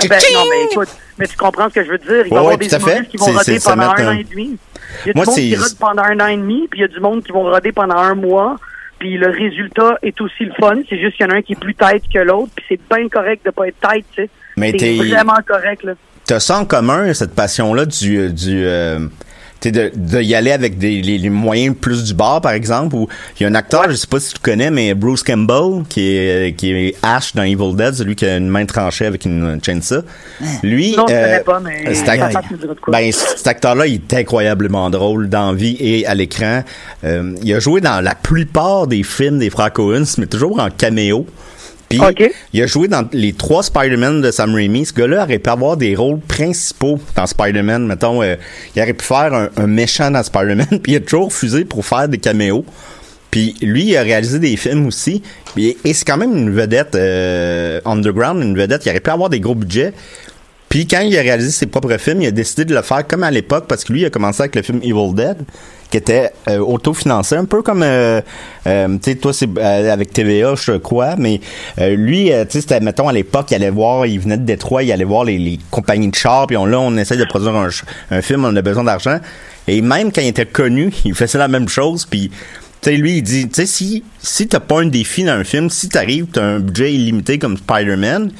[0.01, 2.09] Ben, non, mais écoute, mais tu comprends ce que je veux dire.
[2.09, 4.23] Il va y Ouais, avoir ouais, des humoristes qui vont roder pendant un an et
[4.23, 4.57] demi.
[5.05, 6.81] Il y a Moi, du monde qui rode pendant un an et demi, puis il
[6.81, 8.55] y a du monde qui vont roder pendant un mois.
[8.97, 10.75] Puis le résultat est aussi le fun.
[10.89, 12.51] C'est juste qu'il y en a un qui est plus tête que l'autre.
[12.55, 14.29] Puis c'est bien correct de pas être tête, tu sais.
[14.57, 15.93] Mais C'est vraiment correct, là.
[16.29, 18.31] T'as ça en commun, cette passion-là du...
[18.31, 18.99] du euh,
[19.59, 22.95] t'sais, de, de y aller avec des, les, les moyens plus du bar, par exemple,
[22.97, 23.07] où
[23.39, 26.01] il y a un acteur, je sais pas si tu connais, mais Bruce Campbell, qui
[26.01, 29.59] est, qui est Ash dans Evil Dead, celui qui a une main tranchée avec une
[29.65, 30.03] chainsaw.
[30.61, 32.05] Lui, Non, euh, connais pas, mais cet,
[32.89, 36.63] ben, cet acteur-là, il est incroyablement drôle dans vie et à l'écran.
[37.05, 40.69] Euh, il a joué dans la plupart des films des frères Coen, mais toujours en
[40.69, 41.25] caméo.
[41.89, 42.31] Puis, Ok.
[42.53, 44.85] il a joué dans les trois Spider-Man de Sam Raimi.
[44.85, 47.87] Ce gars-là aurait pu avoir des rôles principaux dans Spider-Man.
[47.87, 48.35] Mettons, euh,
[48.75, 51.83] il aurait pu faire un, un méchant dans Spider-Man, puis il a toujours refusé pour
[51.85, 52.63] faire des caméos.
[53.31, 55.21] Puis lui, il a réalisé des films aussi.
[55.57, 58.85] Et c'est quand même une vedette euh, underground, une vedette.
[58.85, 59.93] Il aurait pu avoir des gros budgets.
[60.69, 63.23] Puis quand il a réalisé ses propres films, il a décidé de le faire comme
[63.23, 65.37] à l'époque parce que lui, il a commencé avec le film Evil Dead,
[65.89, 68.21] qui était euh, autofinancé, un peu comme, euh,
[68.67, 71.41] euh, tu sais, toi, c'est euh, avec TVA, je crois, mais
[71.79, 74.83] euh, lui, tu sais, c'était, mettons, à l'époque, il allait voir, il venait de Détroit,
[74.83, 77.69] il allait voir les, compagnies de chars, puis on, là, on essaie de produire un,
[78.11, 79.19] un film, on a besoin d'argent.
[79.67, 82.31] Et même quand il était connu, il faisait la même chose, puis...
[82.81, 85.43] Tu sais, lui, il dit, tu sais, si, si t'as pas un défi dans un
[85.43, 88.31] film, si t'arrives, t'as un budget illimité comme Spider-Man,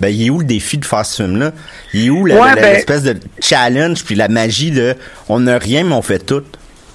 [0.00, 1.52] ben, il est où le défi de faire ce film-là?
[1.94, 4.94] Il est où Ouais, ben- l'espèce de challenge puis la magie de
[5.28, 6.42] on n'a rien, mais on fait tout?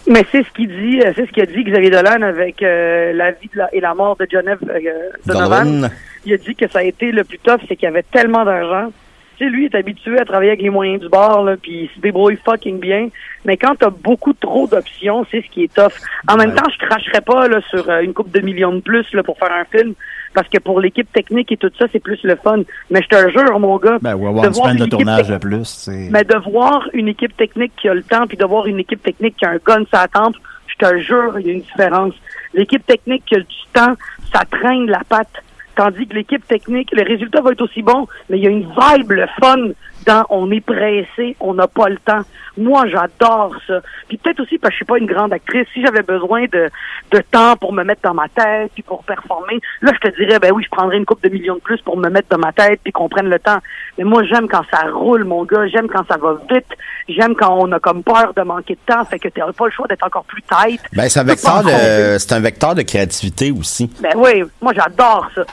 [0.08, 3.32] Mais c'est ce qu'il dit, euh, c'est ce qu'a dit Xavier Dolan avec euh, la
[3.32, 4.58] vie de la- et la mort de John F.
[4.70, 4.80] euh,
[5.26, 5.64] Donovan.
[5.68, 5.92] Donovan.
[6.26, 8.44] Il a dit que ça a été le plus tough, c'est qu'il y avait tellement
[8.46, 8.92] d'argent
[9.38, 11.90] Tu sais, lui est habitué à travailler avec les moyens du bord, là, puis il
[11.96, 13.10] se débrouille fucking bien.
[13.46, 15.94] Mais quand t'as beaucoup trop d'options, c'est ce qui est tough.
[16.28, 19.24] En même temps, je cracherais pas là, sur une coupe de millions de plus là,
[19.24, 19.94] pour faire un film,
[20.34, 22.60] parce que pour l'équipe technique et tout ça, c'est plus le fun.
[22.90, 25.38] Mais je te jure, mon gars, Ben, ouais, de one voir une de tournage de
[25.38, 28.80] plus, mais de voir une équipe technique qui a le temps, puis de voir une
[28.80, 30.36] équipe technique qui a un gun la tempe,
[30.68, 32.14] je te jure, il y a une différence.
[32.54, 33.94] L'équipe technique qui a du temps,
[34.34, 35.44] ça traîne la patte.
[35.76, 38.68] Tandis que l'équipe technique, le résultat va être aussi bon, mais il y a une
[38.68, 39.70] vibe, le fun,
[40.06, 42.22] dans on est pressé, on n'a pas le temps.
[42.58, 43.80] Moi, j'adore ça.
[44.08, 45.68] Puis peut-être aussi parce que je suis pas une grande actrice.
[45.74, 46.70] Si j'avais besoin de,
[47.12, 50.40] de temps pour me mettre dans ma tête, puis pour performer, là, je te dirais,
[50.40, 52.52] ben oui, je prendrais une coupe de millions de plus pour me mettre dans ma
[52.52, 53.60] tête, puis qu'on prenne le temps.
[53.98, 55.68] Mais moi, j'aime quand ça roule, mon gars.
[55.68, 56.68] J'aime quand ça va vite.
[57.08, 59.06] J'aime quand on a comme peur de manquer de temps.
[59.06, 60.82] Fait que t'as pas le choix d'être encore plus tight.
[60.94, 63.90] Ben, c'est un vecteur de, c'est un vecteur de créativité aussi.
[64.02, 65.44] Ben oui, moi, j'adore ça.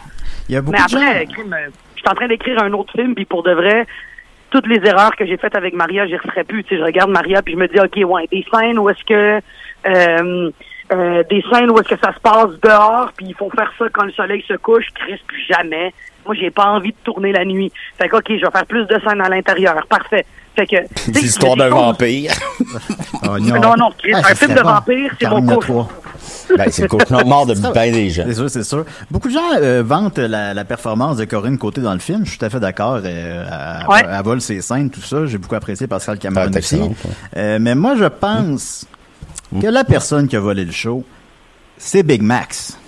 [0.49, 0.99] Il y a beaucoup Mais de gens...
[0.99, 3.87] après, euh, je suis en train d'écrire un autre film, puis pour de vrai,
[4.51, 6.65] toutes les erreurs que j'ai faites avec Maria, j'y referai plus.
[6.65, 9.05] Tu sais, je regarde Maria, puis je me dis, OK, ouais, des scènes où est-ce
[9.05, 9.41] que...
[9.87, 10.51] Euh,
[10.91, 13.85] euh, des scènes où est-ce que ça se passe dehors, puis il faut faire ça
[13.93, 15.93] quand le soleil se couche, Chris, plus jamais.
[16.25, 17.71] Moi, j'ai pas envie de tourner la nuit.
[17.99, 19.87] Fait que, OK, je vais faire plus de scènes à l'intérieur.
[19.87, 20.25] Parfait.
[20.57, 21.11] Fait que...
[21.11, 21.39] des choses-
[21.71, 22.33] vampires.
[23.25, 24.69] Oh, Non, non, Chris, Ah, un film de bon.
[24.71, 25.57] vampire, c'est mon.
[25.59, 25.89] 3.
[26.57, 28.25] Ben, c'est le cauchemar de bien des gens.
[28.27, 28.85] C'est sûr, c'est sûr.
[29.11, 32.25] Beaucoup de gens euh, vantent la, la performance de Corinne Côté dans le film.
[32.25, 33.01] Je suis tout à fait d'accord.
[33.05, 34.05] Euh, à, Ouais.
[34.05, 35.27] à vol ses scènes, tout ça.
[35.27, 36.81] J'ai beaucoup apprécié Pascal Cameron Ah, aussi.
[37.37, 38.87] Euh, mais moi, je pense
[39.61, 41.05] que la personne qui a volé le show,
[41.77, 42.79] c'est Big Max.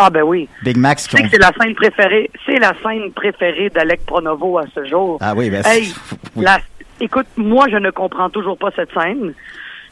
[0.00, 0.48] Ah ben oui.
[0.62, 4.58] Big Max Tu sais que c'est la scène préférée, c'est la scène préférée d'Alec Pronovo
[4.58, 5.18] à ce jour.
[5.20, 5.92] Ah oui, ben Hey,
[6.36, 6.44] oui.
[6.44, 6.60] la-
[7.00, 9.32] écoute, moi je ne comprends toujours pas cette scène.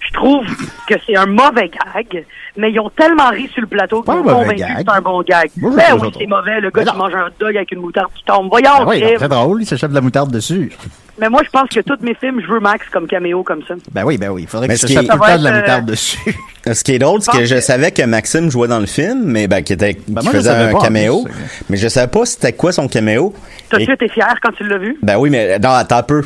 [0.00, 0.46] Je trouve
[0.88, 2.24] que c'est un mauvais gag,
[2.56, 5.50] mais ils ont tellement ri sur le plateau qu'ils que c'est un bon gag.
[5.56, 8.11] Moi, ben oui, c'est mauvais, le gars qui mange un hot dog avec une moutarde
[8.14, 8.48] qui tombe.
[8.48, 9.16] Voyons, Ah oui, crème.
[9.16, 10.72] très drôle, il s'échappe de la moutarde dessus.
[11.18, 13.74] Mais moi je pense que tous mes films, je veux Max comme caméo comme ça.
[13.92, 15.50] Ben oui, ben oui, il faudrait Mais qui s'échappe est- tout le temps de la
[15.50, 16.18] être, euh, moutarde dessus.
[16.72, 18.87] Ce qui est drôle, c'est Je que je que- savais que Maxime jouait dans le
[18.87, 21.22] film, mais ben, qui était, qui Ben, moi, je faisait savais un pas, caméo.
[21.22, 21.33] plus.
[21.70, 23.33] Mais je savais pas c'était quoi son caméo.
[23.70, 24.98] T'as Et- tu été fier quand tu l'as vu?
[25.02, 26.22] Ben oui, mais non, attends un peu.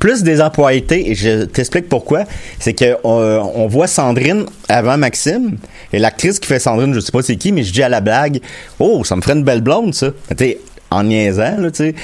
[0.00, 2.24] Plus des employés, et je t'explique pourquoi.
[2.58, 3.12] C'est que on,
[3.54, 5.56] on voit Sandrine avant Maxime,
[5.92, 8.00] et l'actrice qui fait Sandrine, je sais pas c'est qui, mais je dis à la
[8.00, 8.40] blague,
[8.80, 10.08] oh, ça me ferait une belle blonde, ça.
[10.30, 10.58] Tu sais,
[10.90, 11.94] en niaisant, là, tu sais.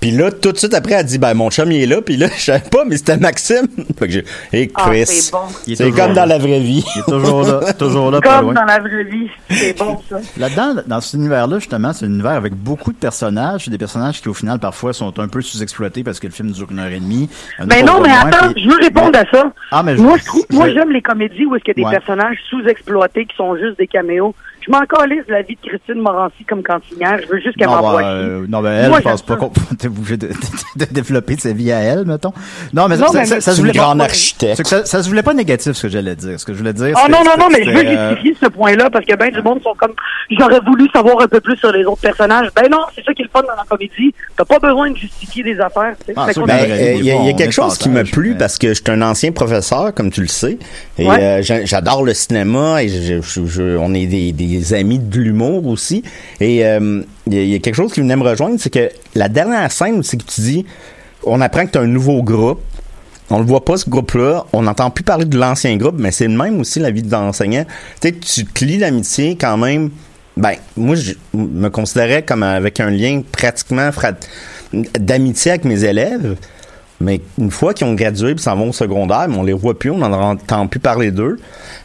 [0.00, 2.16] Puis là, tout de suite après, elle dit, ben, mon chum, il est là, puis
[2.16, 3.66] là, je savais pas, mais c'était Maxime.
[3.98, 5.06] fait que j'ai, et Ah, Chris.
[5.06, 5.90] c'est bon.
[5.90, 6.14] Comme là.
[6.14, 6.84] dans la vraie vie.
[6.96, 8.54] Il est toujours là, toujours là, pas Comme loin.
[8.54, 9.28] dans la vraie vie.
[9.50, 10.16] C'est bon ça.
[10.38, 13.64] Là-dedans, dans cet univers-là, justement, c'est un univers avec beaucoup de personnages.
[13.64, 16.50] C'est des personnages qui, au final, parfois, sont un peu sous-exploités parce que le film
[16.50, 17.28] dure une heure et demie.
[17.58, 19.52] Ben non, mais moins, attends, puis- je veux répondre à ça.
[19.70, 21.84] Ah, mais je- moi, je trouve, moi, j'aime les comédies où est-ce qu'il y a
[21.84, 21.98] des Ouais.
[21.98, 24.34] personnages sous-exploités qui sont juste des caméos.
[24.66, 27.18] Je m'en calisse de la vie de Christine Morancy comme cantinière.
[27.22, 28.10] Je veux juste qu'elle Non, m'envoie chier.
[28.10, 31.36] euh, non, ben, elle, Moi, je pense pas qu'on t'es obligé de, de, de développer
[31.36, 32.32] de sa vie à elle, mettons.
[32.74, 33.94] Non, mais, Non, ça, mais- ça, ça, C'est se voulait pas.
[33.98, 34.66] architecte.
[34.66, 36.38] ça, ça se voulait pas négatif, ce que j'allais dire.
[36.38, 36.94] Ce que je voulais dire.
[37.02, 39.40] Ah non, non, non, mais je veux euh, justifier ce point-là parce que ben du
[39.42, 39.92] monde sont comme
[40.30, 42.48] j'aurais voulu savoir un peu plus sur les autres personnages.
[42.54, 44.14] Ben non, c'est ça qui est le fun dans la comédie.
[44.36, 45.94] T'as pas besoin de justifier des affaires.
[46.00, 46.12] tu sais.
[46.16, 47.78] Ah, ben, a- Ben, euh, il y, a- il y a on quelque est chose
[47.78, 50.26] qui m'a passage, plu mais- parce que je suis un ancien professeur, comme tu le
[50.28, 50.58] sais,
[50.98, 52.90] et euh, j'a- j'adore le cinéma et
[53.78, 54.32] on est des,
[54.74, 56.02] amis de l'humour aussi.
[56.40, 59.70] Et euh, il y, a- quelque chose qui venait me rejoindre, c'est que la dernière
[59.72, 60.66] scène, c'est que tu dis,
[61.24, 62.60] on apprend que tu as un nouveau groupe.
[63.32, 64.44] On le voit pas ce groupe-là.
[64.52, 67.10] On n'entend plus parler de l'ancien groupe, mais c'est le même aussi la vie de
[67.10, 67.64] l'enseignant.
[68.00, 69.90] Tu sais, tu te lis l'amitié quand même.
[70.36, 73.90] Ben, moi, je me considérais comme avec un lien pratiquement
[74.98, 76.36] d'amitié avec mes élèves.
[77.00, 79.78] Mais une fois qu'ils ont gradué et s'en vont au secondaire, mais on les voit
[79.78, 81.38] plus, on n'en entend plus parler d'eux.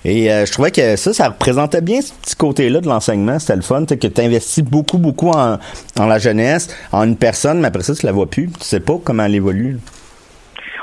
[0.04, 3.40] Et euh, je trouvais que ça, ça représentait bien ce petit côté-là de l'enseignement.
[3.40, 5.58] C'était le fun, tu que tu investis beaucoup, beaucoup en,
[5.98, 8.50] en la jeunesse, en une personne, mais après ça, tu la vois plus.
[8.50, 9.80] Tu sais pas comment elle évolue.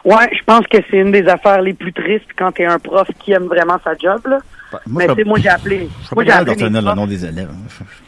[0.05, 3.07] Ouais, je pense que c'est une des affaires les plus tristes quand t'es un prof
[3.21, 4.39] qui aime vraiment sa job là.
[4.87, 5.79] Moi, je sais, moi j'ai appelé.
[5.79, 7.51] Je Moi pas j'ai appelé mes le nom des élèves.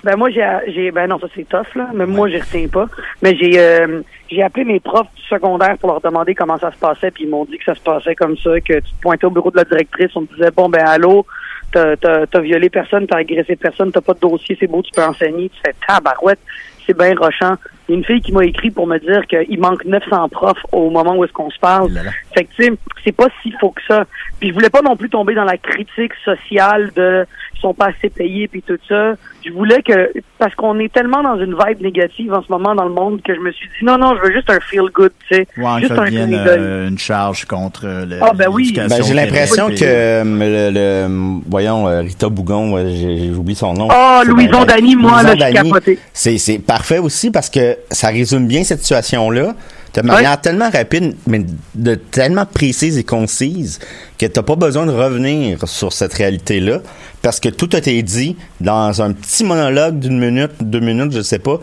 [0.02, 2.86] Ben moi j'ai ben non ça c'est tough là, mais moi j'y retiens pas.
[3.22, 6.78] Mais j'ai euh, j'ai appelé mes profs du secondaire pour leur demander comment ça se
[6.78, 9.26] passait, puis ils m'ont dit que ça se passait comme ça, que tu te pointais
[9.26, 11.26] au bureau de la directrice, on te disait bon ben allô,
[11.72, 14.90] t'as t'as t'as violé personne, t'as agressé personne, t'as pas de dossier, c'est beau, tu
[14.92, 16.40] peux enseigner, tu fais tabarouette,
[16.86, 17.56] c'est bien rochant.
[17.88, 20.56] Il y a une fille qui m'a écrit pour me dire qu'il manque 900 profs
[20.72, 21.92] au moment où est-ce qu'on se parle.
[21.92, 22.10] Là, là.
[22.34, 22.72] Fait que, tu sais,
[23.04, 24.04] c'est pas si faux que ça.
[24.40, 27.86] Puis je voulais pas non plus tomber dans la critique sociale de ils sont pas
[27.96, 29.14] assez payés puis tout ça.
[29.44, 32.84] Je voulais que parce qu'on est tellement dans une vibe négative en ce moment dans
[32.84, 35.12] le monde que je me suis dit non non, je veux juste un feel good,
[35.28, 35.46] tu sais.
[35.56, 36.34] Ouais, juste ça un d'œil.
[36.34, 38.72] euh, une charge contre le, Ah, ben oui.
[38.74, 43.88] Ben, j'ai l'impression que euh, le, le- voyons euh, Rita Bougon, oublié son nom.
[43.90, 45.98] Ah, C'est Louison Dany, moi, Louison là, je suis capoté.
[46.12, 49.54] C'est c'est parfait aussi parce que que ça résume bien cette situation-là
[49.94, 53.78] de manière tellement rapide, mais de tellement précise et concise
[54.18, 56.80] que t'as pas besoin de revenir sur cette réalité-là
[57.22, 61.22] parce que tout a été dit dans un petit monologue d'une minute, deux minutes, je
[61.22, 61.58] sais pas,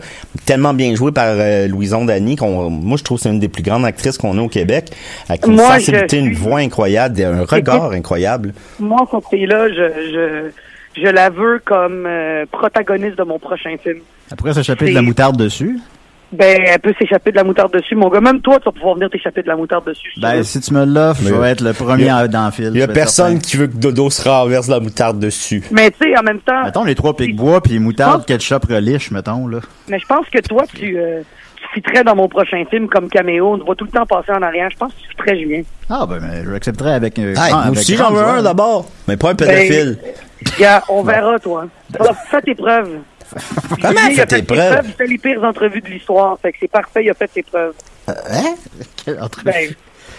[0.46, 3.48] tellement bien joué par euh, Louison Dany qu'on, moi je trouve que c'est une des
[3.48, 4.90] plus grandes actrices qu'on a au Québec,
[5.28, 8.54] avec une Moi, sensibilité, je une voix incroyable, un regard incroyable.
[8.80, 10.50] Moi, cette fille-là, je,
[10.94, 14.00] je, je la veux comme euh, protagoniste de mon prochain film.
[14.30, 15.78] Elle pourrait s'échapper de la moutarde dessus.
[16.32, 18.20] Ben, elle peut s'échapper de la moutarde dessus, mon gars.
[18.22, 20.08] Même toi, tu vas pouvoir venir t'échapper de la moutarde dessus.
[20.14, 22.50] si tu Ben, si tu me l'offres, je vais être le premier à- dans le
[22.52, 22.70] fil.
[22.72, 23.40] Il y a personne certain.
[23.40, 25.62] qui veut que Dodo se renverse la moutarde dessus.
[25.70, 29.10] Mais tu sais, en même temps, Mettons les trois pics bois puis moutarde, ketchup, relish,
[29.10, 29.58] mettons, là.
[29.88, 31.20] mais je pense que toi, tu, euh,
[31.60, 33.52] tu fitterais dans mon prochain film comme caméo.
[33.52, 34.68] On te voit tout le temps passer en arrière.
[34.72, 35.62] Je pense que tu fitterais Julien.
[35.90, 37.18] Ah, ben, ben, je l'accepterais avec.
[37.18, 39.98] euh, Hey, avec aussi j'en veux un d'abord, mais pas un Ben, pédophile.
[40.58, 41.66] Gars, on verra, toi.
[42.30, 42.88] Fais tes preuves.
[43.80, 44.84] Comment il fait a tes fait preuves?
[44.84, 46.38] Il fait les pires entrevues de l'histoire.
[46.40, 47.74] Fait que c'est parfait, il a fait ses preuves.
[48.08, 48.54] Hein?
[49.04, 49.44] Quelle entrevue?
[49.44, 49.74] Ben,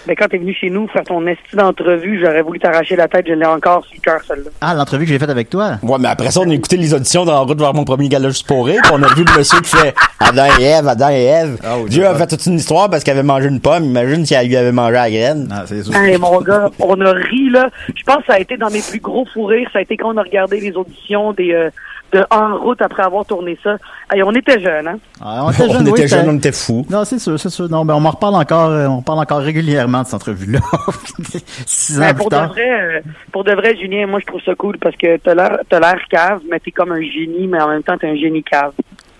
[0.05, 3.25] ben quand t'es venu chez nous faire ton esti d'entrevue, j'aurais voulu t'arracher la tête.
[3.27, 4.49] Je l'ai encore sur le cœur, celle-là.
[4.61, 5.77] Ah, l'entrevue que j'ai faite avec toi?
[5.81, 8.09] Ouais, mais après ça, on a écouté les auditions dans la route vers mon premier
[8.09, 10.87] gala juste pour rire, puis on a vu le monsieur qui fait Adam et Ève,
[10.87, 11.57] Adam et Ève.
[11.65, 13.85] Oh, Dieu a fait toute une histoire parce qu'elle avait mangé une pomme.
[13.85, 15.49] Imagine si elle lui avait mangé la graine.
[15.51, 15.95] Ah, c'est sûr.
[15.95, 17.69] Hey, mon gars, on a ri, là.
[17.95, 19.69] Je pense que ça a été dans mes plus gros fous rires.
[19.71, 21.69] Ça a été quand on a regardé les auditions des, euh,
[22.13, 23.77] de En route après avoir tourné ça.
[24.11, 24.97] Hey, on était jeunes, hein?
[25.21, 26.85] Ah, on était on jeunes, oui, était jeunes, on était fous.
[26.89, 27.69] Non, c'est sûr, c'est sûr.
[27.69, 30.59] Non, ben, on m'en reparle encore, euh, on parle encore régulièrement de cette entrevue-là.
[31.65, 32.49] Six ans Mais plus pour de tard.
[32.49, 35.57] vrai, euh, pour de vrai, Julien, moi, je trouve ça cool parce que t'as l'air,
[35.69, 38.43] t'as l'air cave, mais t'es comme un génie, mais en même temps, t'es un génie
[38.43, 38.73] cave.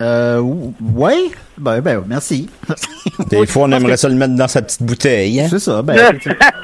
[0.03, 0.39] Euh,
[0.95, 1.31] ouais.
[1.57, 2.49] Ben, ben, merci.
[3.29, 5.39] Des fois, on aimerait ça le mettre dans sa petite bouteille.
[5.39, 5.47] hein.
[5.49, 5.95] C'est ça, ben,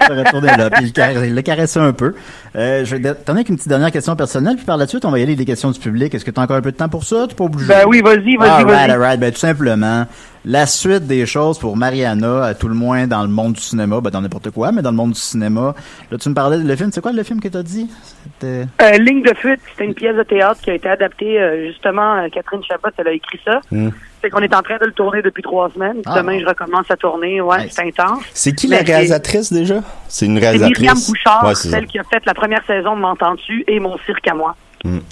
[0.10, 2.16] retourner là, puis le, car- le caresser un peu.
[2.56, 5.12] Euh, je vais t'en avec une petite dernière question personnelle, puis par la suite, on
[5.12, 6.14] va y aller des questions du public.
[6.16, 7.28] Est-ce que tu as encore un peu de temps pour ça?
[7.30, 7.68] Tu pas obligé.
[7.68, 8.90] Ben oui, vas-y, vas-y, vas-y.
[8.92, 9.20] alright.
[9.20, 10.06] Ben, tout simplement,
[10.46, 14.00] la suite des choses pour Mariana, à tout le moins dans le monde du cinéma,
[14.02, 15.74] ben, dans n'importe quoi, mais dans le monde du cinéma.
[16.12, 17.90] Là, tu me parlais de le film, c'est quoi le film que t'as dit?
[18.24, 18.66] C'était...
[18.82, 22.16] Euh, Ligne de fuite, c'était une pièce de théâtre qui a été adaptée, euh, justement,
[22.16, 23.60] euh, Catherine Chabot, elle a écrit ça.
[23.72, 23.90] Hmm.
[24.22, 26.02] C'est qu'on est en train de le tourner depuis trois semaines.
[26.06, 26.18] Ah.
[26.18, 27.40] Demain, je recommence à tourner.
[27.40, 27.74] Ouais, Nice.
[27.76, 28.22] c'est intense.
[28.34, 29.76] C'est qui Mais la c'est- réalisatrice déjà?
[30.10, 30.80] C'est une C'est réalisatrice.
[30.80, 31.78] Myriam Bouchard, Ouais, c'est ça.
[31.78, 34.56] celle qui a fait la première saison de M'entends-tu et Mon cirque à moi.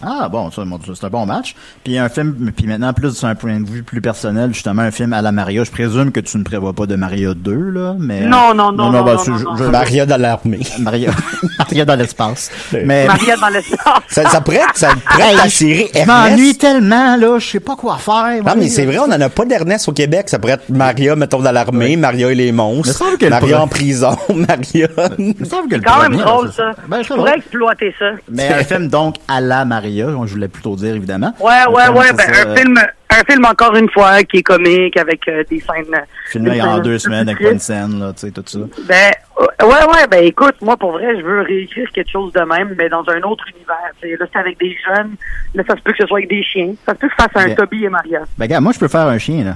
[0.01, 0.61] Ah bon, c'est
[1.05, 1.55] un bon match.
[1.83, 4.91] Puis un film, puis maintenant plus sur un point de vue plus personnel, justement un
[4.91, 5.63] film à la Maria.
[5.63, 8.91] Je présume que tu ne prévois pas de Maria 2 là, mais Non, non, non,
[8.91, 9.55] non, ben, non, c'est- non, je- non.
[9.57, 10.59] je- Maria dans l'armée.
[10.79, 11.11] Maria,
[11.59, 12.49] Maria dans l'espace.
[12.85, 14.01] Mais Maria dans l'espace.
[14.09, 17.75] Ça, ça pourrait être, ça Hey, la série je m'ennuie tellement là, je sais pas
[17.75, 18.43] quoi faire.
[18.45, 20.29] Non, mais c'est vrai, on en a pas d'Ernest au Québec.
[20.29, 23.67] Ça pourrait être Maria, mettons, dans l'armée, Maria et les monstres, le Maria pro- en
[23.67, 26.71] prison, le C'est quand même drôle, ça.
[26.87, 28.11] Ben, je pourrais exploiter ça.
[28.31, 31.33] Mais un film donc à la Maria, je voulais plutôt dire évidemment.
[31.39, 32.13] Ouais, ouais, film, ouais.
[32.13, 35.43] Ben, ça, un euh, film, un film encore une fois qui est comique avec euh,
[35.49, 35.93] des scènes.
[35.93, 38.59] euh, Filmé des en scènes deux semaines avec une scène là, tu sais tout ça.
[38.87, 42.75] Ben, ouais, ouais, ben écoute, moi pour vrai, je veux réécrire quelque chose de même,
[42.77, 44.19] mais dans un autre univers.
[44.19, 45.15] Là, c'est avec des jeunes.
[45.55, 46.73] Là, ça se peut que ce soit avec des chiens.
[46.85, 47.55] Ça se peut que je fasse un Bien.
[47.55, 48.21] Toby et Maria.
[48.37, 49.55] Ben gars, moi je peux faire un chien là.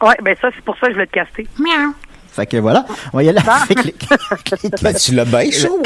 [0.00, 1.46] Ouais, ben ça, c'est pour ça que je voulais te caster.
[2.38, 3.94] Fait que voilà, on va y aller avec les.
[4.80, 5.82] Ben, tu l'as bien chaud.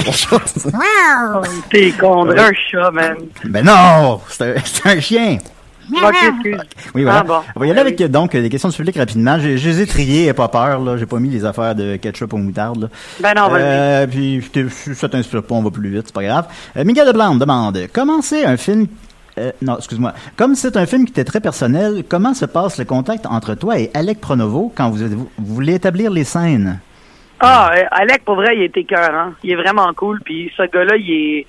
[1.70, 3.16] T'es con, un chat, man.
[3.44, 5.38] ben non, c'est un, chien.
[5.90, 6.58] Ok, excuse.
[6.94, 7.20] Oui, voilà.
[7.20, 7.40] Ah, bon.
[7.56, 9.38] On va y aller avec euh, donc des questions du public rapidement.
[9.40, 10.98] J'ai- Je les ai triées, et pas peur là.
[10.98, 12.82] J'ai pas mis les affaires de ketchup aux moutarde.
[12.82, 12.88] Là.
[13.20, 13.48] Ben non.
[13.54, 14.44] Euh, puis
[14.94, 16.46] ça t'inspire pas, on va plus vite, c'est pas grave.
[16.76, 18.88] Euh, Miguel Leblanc demande comment c'est un film.
[19.38, 20.12] Euh, non, excuse-moi.
[20.36, 23.78] Comme c'est un film qui était très personnel, comment se passe le contact entre toi
[23.78, 26.80] et Alec Pronovo quand vous, vous voulez établir les scènes?
[27.40, 29.32] Ah, euh, Alec, pour vrai, il est écœurant.
[29.42, 30.20] Il est vraiment cool.
[30.24, 31.46] Puis ce gars-là, il est.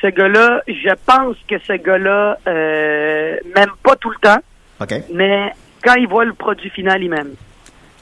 [0.00, 4.38] Ce gars-là, je pense que ce gars-là euh, m'aime pas tout le temps,
[4.80, 4.94] OK.
[5.12, 5.52] mais
[5.82, 7.34] quand il voit le produit final, il m'aime.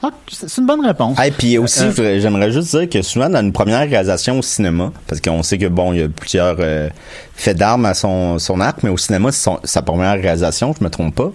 [0.03, 1.17] Ah, c'est une bonne réponse.
[1.25, 4.91] Et puis aussi, Euh, j'aimerais juste dire que souvent dans une première réalisation au cinéma,
[5.07, 6.89] parce qu'on sait que bon, il y a plusieurs euh,
[7.33, 10.83] faits d'armes à son, son arc, mais au cinéma, c'est son- sa première réalisation, je
[10.83, 11.31] me trompe pas?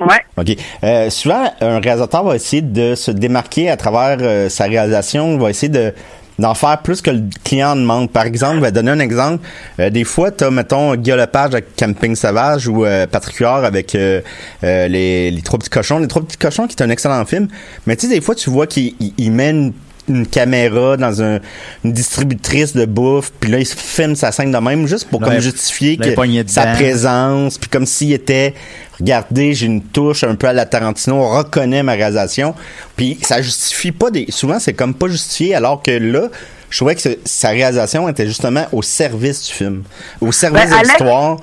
[0.00, 0.16] Ouais.
[0.38, 0.56] OK.
[0.82, 5.50] Euh, souvent, un réalisateur va essayer de se démarquer à travers euh, sa réalisation, va
[5.50, 5.92] essayer de
[6.40, 8.10] d'en faire plus que le client demande.
[8.10, 9.44] Par exemple, je vais donner un exemple.
[9.78, 13.94] Euh, des fois, tu as, mettons, Guy avec Camping Sauvage ou euh, Patrick Huard avec
[13.94, 14.20] euh,
[14.64, 15.98] euh, les, les Trois Petits Cochons.
[15.98, 17.48] Les Trois Petits Cochons, qui est un excellent film.
[17.86, 19.72] Mais tu sais, des fois, tu vois qu'il il- il met
[20.10, 21.38] une, caméra dans un,
[21.84, 25.20] une distributrice de bouffe, puis là, il se filme sa scène de même, juste pour
[25.22, 26.74] Là, comme justifier là, que sa dedans.
[26.74, 28.54] présence, puis comme s'il était
[28.98, 32.54] regardez, j'ai une touche un peu à la Tarantino, on reconnaît ma réalisation.
[32.96, 34.26] Puis ça justifie pas des.
[34.28, 36.28] Souvent, c'est comme pas justifié, alors que là,
[36.68, 39.82] je trouvais que ce- sa réalisation était justement au service du film,
[40.20, 41.38] au service Ben, de l'histoire.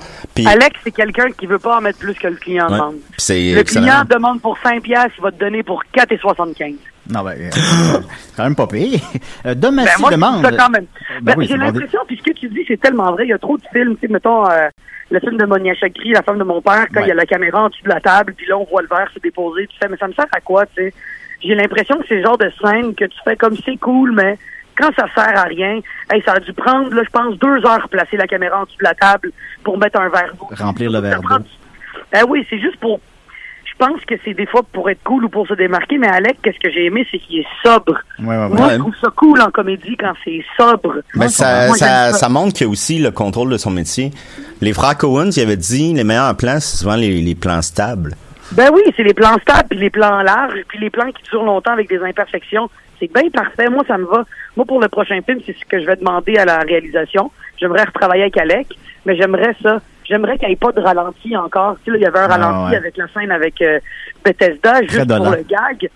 [0.46, 2.72] Alex, c'est quelqu'un qui veut pas en mettre plus que le client Ouais.
[2.78, 2.94] demande.
[3.28, 3.82] Le excellent.
[3.82, 6.76] client demande pour 5 piastres, il va te donner pour 4,75.
[7.08, 7.50] Non, ben, euh,
[8.36, 9.00] quand même pas payé.
[9.46, 10.44] Euh, Dom Ben, Massy moi, je trouve demande.
[10.44, 10.86] ça quand même.
[11.22, 13.24] Ben Ben, oui, j'ai l'impression, puis ce que tu dis, c'est tellement vrai.
[13.24, 13.94] Il y a trop de films.
[13.96, 14.68] Tu sais, mettons, euh,
[15.10, 17.06] le film de Monia Chakri, La femme de mon père, quand Ouais.
[17.06, 18.88] il y a la caméra en dessous de la table, puis là, on voit le
[18.88, 19.66] verre se déposer.
[19.68, 20.94] Tu fais, mais ça me sert à quoi, tu sais?
[21.42, 24.36] J'ai l'impression que c'est le genre de scène que tu fais comme c'est cool, mais
[24.76, 25.80] quand ça sert à rien,
[26.12, 28.78] hey, ça a dû prendre, là, je pense, deux heures placer la caméra en dessous
[28.78, 29.30] de la table
[29.62, 30.48] pour mettre un verre d'eau.
[30.58, 31.28] Remplir le verre d'eau.
[32.12, 33.00] Ben oui, c'est juste pour.
[33.80, 36.38] Je pense que c'est des fois pour être cool ou pour se démarquer, mais Alec,
[36.42, 37.94] qu'est-ce que j'ai aimé, c'est qu'il est sobre.
[38.18, 38.36] Ouais.
[38.36, 38.72] Moi, Ouais.
[38.74, 40.96] je trouve ça cool en comédie quand c'est sobre.
[41.14, 41.68] Mais ça,
[42.28, 44.10] montre qu'il y a aussi le contrôle de son métier.
[44.60, 48.14] Les frères Cohen, ils avaient dit, les meilleurs plans, c'est souvent les, les plans stables.
[48.52, 51.44] Ben oui, c'est les plans stables, puis les plans larges, puis les plans qui durent
[51.44, 52.68] longtemps avec des imperfections.
[52.98, 53.68] C'est bien parfait.
[53.70, 54.24] Moi, ça me va.
[54.56, 57.30] Moi, pour le prochain film, c'est ce que je vais demander à la réalisation.
[57.60, 58.66] J'aimerais retravailler avec Alec,
[59.06, 59.80] mais j'aimerais ça.
[60.08, 61.76] J'aimerais qu'il n'y ait pas de ralenti encore.
[61.78, 62.76] Tu sais, là, il y avait un Ah, ralenti ouais.
[62.78, 63.78] avec la scène avec euh,
[64.24, 65.90] Bethesda, juste pour le gag.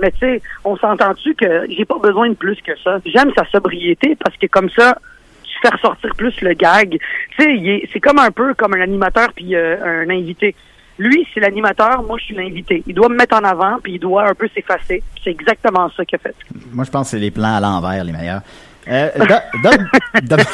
[0.00, 2.98] Mais tu sais, on s'entend-tu que j'ai pas besoin de plus que ça?
[3.04, 4.96] J'aime sa sobriété parce que comme ça,
[5.44, 6.98] tu fais ressortir plus le gag.
[7.38, 10.54] Tu sais, c'est comme un peu comme un animateur puis euh, un invité.
[11.00, 12.82] Lui, c'est l'animateur, moi, je suis l'invité.
[12.86, 15.00] Il doit me mettre en avant, puis il doit un peu s'effacer.
[15.22, 16.34] C'est exactement ça qu'il a fait.
[16.72, 18.40] Moi, je pense que c'est les plans à l'envers, les meilleurs.
[18.90, 19.08] Euh,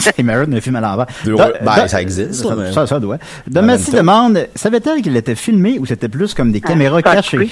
[0.01, 1.07] c'est Meredith, le film à l'envers.
[1.25, 3.19] Ben, ça existe, Ça, là, mais- ça, ça doit.
[3.47, 3.99] Dom En même Massy temps.
[3.99, 7.51] demande, savait-elle qu'il était filmé ou c'était plus comme des caméras ça a cachées?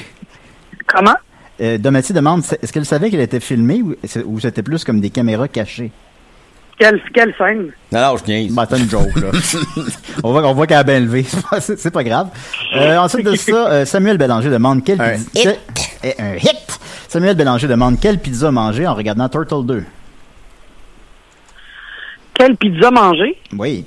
[0.86, 1.14] Comment?
[1.60, 3.94] Euh, demande, est-ce qu'elle savait qu'il était filmé ou,
[4.26, 5.92] ou c'était plus comme des caméras cachées?
[6.78, 7.68] Quelle, quelle scène?
[7.92, 8.52] Non, non, je niaise.
[8.52, 9.28] Bah, c'est une joke, là.
[10.24, 11.24] on voit, on voit qu'elle a bien levé.
[11.60, 12.28] C'est pas- grave.
[12.74, 15.50] Euh, ensuite de ça, euh, Samuel Bélanger demande quelle Un pizza.
[16.02, 16.80] Eh, Un hit!
[17.06, 19.84] Samuel Bélanger demande quelle pizza manger en regardant Turtle 2.
[22.42, 23.36] Quelle pizza manger?
[23.56, 23.84] Oui.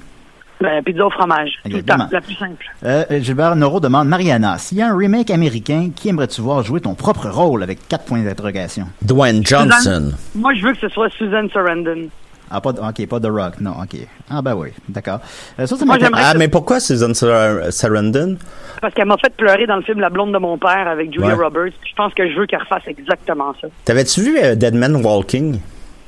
[0.61, 1.49] Ben, pizza au fromage.
[1.65, 2.05] Tout le Exactement.
[2.05, 2.09] temps.
[2.13, 2.65] La plus simple.
[2.85, 6.79] Euh, Gilbert Noro demande Mariana, s'il y a un remake américain, qui aimerais-tu voir jouer
[6.79, 8.85] ton propre rôle avec quatre points d'interrogation?
[9.01, 10.13] Dwayne Johnson.
[10.35, 12.07] Moi, je veux que ce soit Susan Sarandon.
[12.49, 13.99] Ah, pas, de- ok, pas The Rock, non, ok.
[14.29, 15.19] Ah, ben oui, d'accord.
[15.59, 16.13] Euh, ça, ça Moi, m'intéresse.
[16.15, 18.37] j'aimerais Ah, que- mais pourquoi Susan Sar- Sarandon?
[18.79, 21.35] Parce qu'elle m'a fait pleurer dans le film La blonde de mon père avec Julia
[21.35, 21.43] Ouais.
[21.43, 21.73] Roberts.
[21.83, 23.67] Je pense que je veux qu'elle refasse exactement ça.
[23.83, 25.59] T'avais-tu vu euh, Dead Man Walking?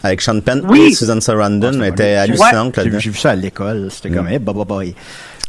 [0.04, 0.90] Avec Sean Penn Oui.
[0.90, 3.00] et Susan Sarandon, Ah, était hallucinante J'ai là-dedans.
[3.00, 4.80] j'ai vu ça à l'école, c'était comme, eh, bah, bah, bah.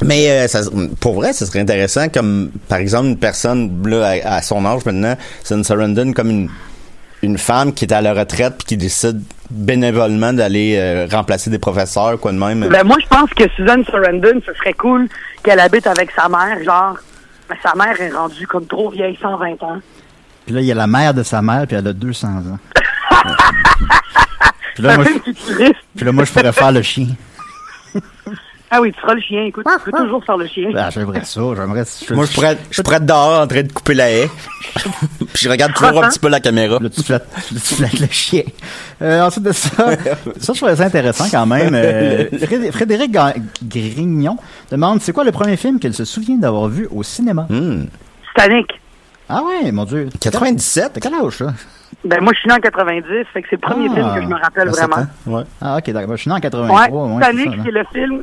[0.03, 0.61] Mais euh, ça,
[1.01, 4.85] pour vrai, ce serait intéressant comme, par exemple, une personne là, à, à son âge
[4.87, 6.49] maintenant, Susan Sarandon, comme une,
[7.23, 11.59] une femme qui est à la retraite puis qui décide bénévolement d'aller euh, remplacer des
[11.59, 12.69] professeurs, quoi de même.
[12.69, 15.09] Ben, moi, je pense que Susan Sarandon, ce serait cool
[15.43, 16.97] qu'elle habite avec sa mère, genre.
[17.51, 19.79] Mais sa mère est rendue comme trop vieille, 120 ans.
[20.47, 22.59] Puis là, il y a la mère de sa mère, puis elle a 200 ans.
[24.79, 27.07] puis, là, moi, je, puis là, moi, je pourrais faire le chien.
[28.71, 29.45] Ah oui, tu feras le chien.
[29.45, 30.69] Écoute, tu peux toujours faire le chien.
[30.77, 31.85] Ah, j'aimerais ça, j'aimerais...
[32.11, 34.29] Moi, je pourrais, je pourrais être dehors en train de couper la haie.
[34.75, 36.79] puis je regarde toujours un petit peu la caméra.
[36.79, 38.43] Là, tu flattes, là, tu flattes le chien.
[39.01, 39.71] Euh, ensuite de ça,
[40.39, 41.71] ça, je trouvais ça intéressant quand même.
[41.75, 43.33] Euh, Fréd- Frédéric Ga-
[43.65, 44.37] Grignon
[44.71, 47.47] demande c'est quoi le premier film qu'elle se souvient d'avoir vu au cinéma?
[47.49, 47.87] Hmm.
[48.37, 48.67] Titanic.
[49.31, 50.11] Ah ouais, mon Dieu.
[50.21, 50.91] 97?
[50.93, 51.55] T'as quel âge, ça?
[52.05, 53.95] Ben, moi, je suis né en 90, fait que c'est le premier Ah.
[53.95, 55.07] film que je me rappelle vraiment.
[55.27, 55.43] Ouais.
[55.61, 56.17] Ah, ok, d'accord.
[56.17, 56.89] Je suis né en 83.
[56.91, 58.23] Ouais, ouais, Titanic, c'est c'est le film.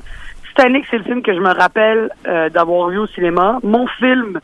[0.49, 3.59] Titanic, c'est le film que je me rappelle euh, d'avoir vu au cinéma.
[3.63, 4.39] Mon film,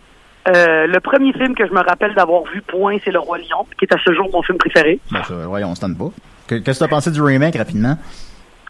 [0.50, 3.65] euh, le premier film que je me rappelle d'avoir vu, point, c'est Le Roi Lion,
[3.80, 5.00] qui est à ce jour mon film préféré.
[5.12, 6.10] Ben, ça, voyons, on se tente pas.
[6.48, 7.98] Que- Qu'est-ce que t'as pensé du remake, rapidement?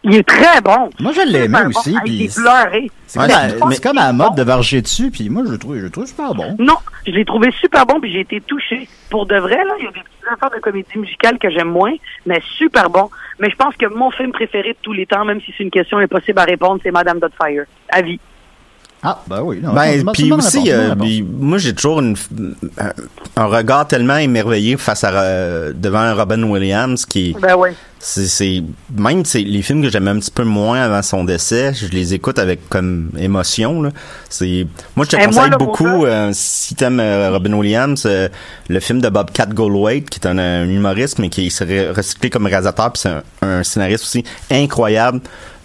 [0.04, 0.90] Il est très bon.
[0.98, 2.00] Moi, je l'ai aimé Super aussi, Bon.
[2.06, 2.90] J'ai pleuré.
[3.06, 5.42] C'est Ouais, comme, mais- à- c'est comme à la mode de varger dessus, puis moi,
[5.46, 6.56] je le trouve, je le trouve super bon.
[6.58, 8.88] Non, je l'ai trouvé super bon, puis j'ai été touché.
[9.10, 11.68] Pour de vrai, là, il y a des petites affaires de comédie musicale que j'aime
[11.70, 11.92] moins,
[12.26, 13.10] mais super bon.
[13.38, 15.70] Mais je pense que mon film préféré de tous les temps, même si c'est une
[15.70, 17.64] question impossible à répondre, c'est Madame Doubtfire.
[17.88, 18.18] À vie.
[19.04, 19.58] Ah, ben oui.
[19.60, 20.94] Non, Ben, puis aussi, euh,
[21.28, 22.14] moi, j'ai toujours une,
[23.36, 27.74] un, regard tellement émerveillé face à euh, devant un Robin Williams qui Ben ouais.
[28.04, 28.64] C'est
[28.98, 32.14] même c'est les films que j'aimais un petit peu moins avant son décès, je les
[32.14, 33.90] écoute avec comme émotion là.
[34.28, 38.28] C'est moi je te Et conseille beaucoup euh, si t'aimes euh, Robin Williams euh,
[38.68, 42.46] le film de Bobcat Goldthwait qui est un, un humoriste mais qui s'est recyclé comme
[42.46, 45.20] réalisateur puis c'est un, un scénariste aussi incroyable.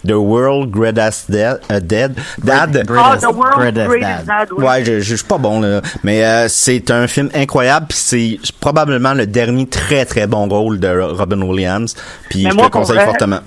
[0.08, 2.84] The World Greatest Dead, euh, Dead Dad.
[2.96, 4.48] Ah, The World's Greatest Dad.
[4.56, 4.64] Oui.
[4.64, 7.98] Ouais, je, je, je suis pas bon là, mais euh, c'est un film incroyable puis
[7.98, 11.94] c'est probablement le dernier très très bon rôle de Robin Williams
[12.30, 13.40] puis je moi, te le conseille vrai, fortement.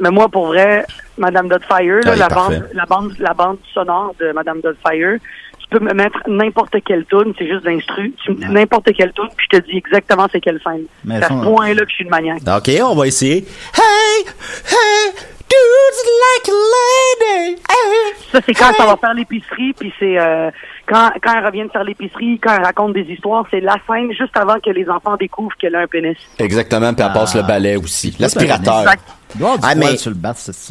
[0.00, 0.86] Mais moi, pour vrai,
[1.18, 2.58] Madame Doubtfire, là, Ah, il est la, parfait.
[2.58, 5.18] bande, la, bande, la bande sonore de Madame Doubtfire,
[5.70, 8.12] peux me mettre n'importe quelle tune, c'est juste d'instru.
[8.24, 10.84] Tu me dis n'importe quelle tune, puis je te dis exactement c'est quelle scène.
[11.04, 12.42] Mais C'est à ce point-là que je suis de maniaque.
[12.46, 13.46] OK, on va essayer.
[13.74, 14.24] Hey,
[14.66, 15.12] hey,
[15.50, 17.62] dudes like lady.
[18.32, 20.50] Ça, c'est quand ça va faire l'épicerie, puis c'est euh,
[20.86, 24.12] quand, quand elle revient de faire l'épicerie, quand elle raconte des histoires, c'est la scène
[24.12, 26.16] juste avant que les enfants découvrent qu'elle a un pénis.
[26.38, 28.14] Exactement, puis elle passe le balai aussi.
[28.18, 28.84] L'aspirateur.
[29.62, 30.16] Ah, mais- sur le.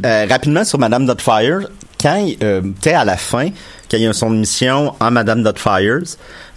[0.05, 1.59] Euh, rapidement sur Madame Dotfire,
[2.01, 3.49] quand euh, tu sais à la fin,
[3.89, 5.99] quand il y a son mission en Madame Dotfires,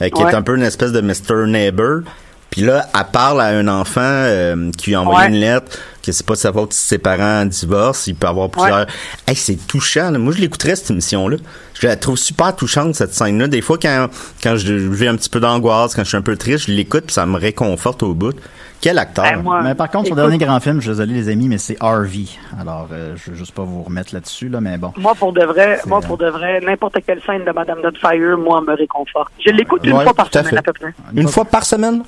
[0.00, 0.30] euh, qui Ouais.
[0.30, 1.46] est un peu une espèce de Mr.
[1.46, 2.00] Neighbor,
[2.53, 5.28] puis là, elle parle à un enfant euh, qui lui a envoyé Ouais.
[5.34, 8.48] une lettre, que c'est pas de sa faute si ses parents divorcent, il peut avoir
[8.50, 8.86] plusieurs...
[9.26, 10.18] Hey, c'est touchant, là.
[10.18, 11.38] moi je l'écouterais cette émission-là.
[11.80, 13.48] Je la trouve super touchante cette scène-là.
[13.48, 14.09] Des fois, quand,
[14.42, 17.05] quand je vis un petit peu d'angoisse, quand je suis un peu triste, je l'écoute
[17.07, 18.34] puis ça me réconforte au bout.
[18.80, 19.24] Quel acteur!
[19.24, 21.46] Ben, moi, mais par contre, son écoute, dernier grand film, je suis désolé les amis,
[21.48, 22.24] mais c'est Harvey.
[22.61, 24.92] Alors, euh, je veux juste pas vous remettre là-dessus, là, mais bon.
[24.96, 28.36] Moi, pour de vrai, moi, euh, pour de vrai, n'importe quelle scène de Madame Dotfire,
[28.38, 29.30] moi, me réconforte.
[29.44, 30.92] Je l'écoute une Ouais, fois par à semaine, à peu près.
[31.14, 32.03] Une fois par semaine?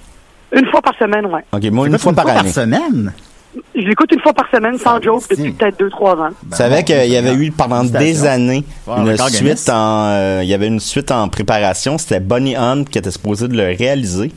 [0.55, 1.42] Une fois par semaine, ouais.
[1.52, 2.50] OK, moi, une fois par année.
[2.52, 3.12] semaine?
[3.74, 5.46] Je l'écoute une fois par semaine, sans joke, Christine.
[5.46, 6.30] depuis peut-être deux, trois ans.
[6.50, 7.42] Tu savais qu'il y avait va.
[7.42, 11.96] eu pendant des années une suite en euh, il y avait une suite en préparation,
[11.98, 14.32] c'était Bonnie Hunt qui était supposé de le réaliser.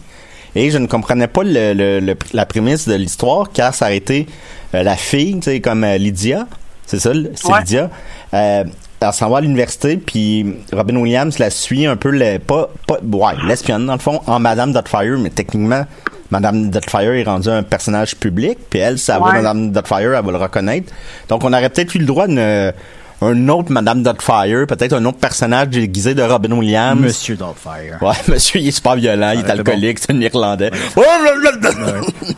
[0.55, 3.97] Et je ne comprenais pas le, le- le- la prémisse de l'histoire car ça aurait
[3.97, 4.27] été
[4.75, 6.47] euh, la fille, tu sais comme euh, Lydia,
[6.85, 7.59] c'est ça, c'est Ouais.
[7.59, 7.89] Lydia.
[8.35, 8.63] Euh,
[8.99, 12.97] elle s'en va à l'université puis Robin Williams la suit un peu le, pas pas
[13.01, 15.85] ouais, l'espionne dans le fond en Madame Dotfire mais techniquement
[16.31, 19.33] Madame Dotfire est rendue un personnage public, puis elle, ça va Ouais.
[19.33, 20.91] Madame Dotfire, elle va le reconnaître.
[21.29, 22.73] Donc, on aurait peut-être eu le droit d'une
[23.21, 26.99] un autre Madame Dotfire, peut-être un autre personnage déguisé de Robin Williams.
[27.01, 27.97] Monsieur Doubtfire.
[28.01, 30.71] Ouais, monsieur, il est super violent, il est c'est alcoolique, c'est un Irlandais.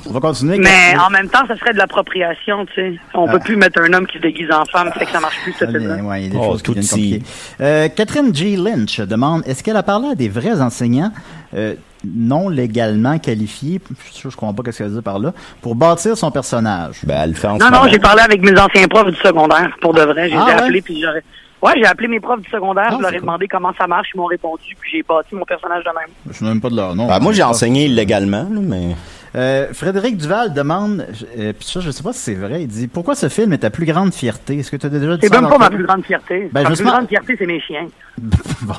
[0.05, 0.57] On va continuer.
[0.57, 2.93] Mais en même temps, ça serait de l'appropriation, tu sais.
[3.13, 3.31] On Ah.
[3.33, 5.53] peut plus mettre un homme qui se déguise en femme, fait que ça marche plus,
[5.53, 7.21] ce Ah, ouais, il y a des Oh, choses qui viennent.
[7.61, 8.55] Euh, Catherine G.
[8.55, 11.11] Lynch demande est-ce qu'elle a parlé à des vrais enseignants?
[11.55, 11.73] Euh,
[12.05, 13.81] non légalement qualifiés,
[14.15, 17.21] je, je comprends pas ce qu'elle veut dire par là, pour bâtir son personnage Ben,
[17.23, 19.93] elle le fait en Non, non, j'ai parlé avec mes anciens profs du secondaire, pour
[19.93, 20.29] de vrai.
[20.29, 20.51] J'ai Ah, ouais?
[20.53, 21.23] appelé, puis j'aurais...
[21.61, 23.25] Ouais, j'ai appelé mes profs du secondaire, Ah, je leur c'est ai cool.
[23.27, 26.33] demandé comment ça marche, ils m'ont répondu, puis j'ai bâti mon personnage de même.
[26.33, 27.07] Je ne même pas de leur nom.
[27.07, 28.95] Ben, moi, j'ai enseigné illégalement, mais...
[29.35, 31.05] Euh, Frédéric Duval demande,
[31.37, 33.59] euh, puis ça, je sais pas si c'est vrai, il dit pourquoi ce film est
[33.59, 34.57] ta plus grande fierté?
[34.57, 36.49] Est-ce que tu as déjà dit C'est même pas ma plus grande fierté.
[36.51, 37.85] Ben, ma plus grande fierté, c'est mes chiens.
[38.63, 38.73] bon,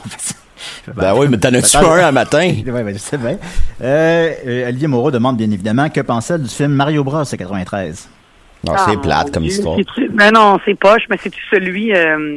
[0.94, 2.52] Ben oui, mais t'en as-tu un un matin?
[2.66, 3.36] Ouais, ben, je sais bien.
[3.82, 8.08] Euh, euh, Olivier Moreau demande bien évidemment que pensait du film Mario Bros de 93.
[8.64, 9.78] Non, Ah, c'est mon plate comme Dieu, histoire.
[10.14, 12.36] Mais non, c'est poche, mais c'est-tu celui euh,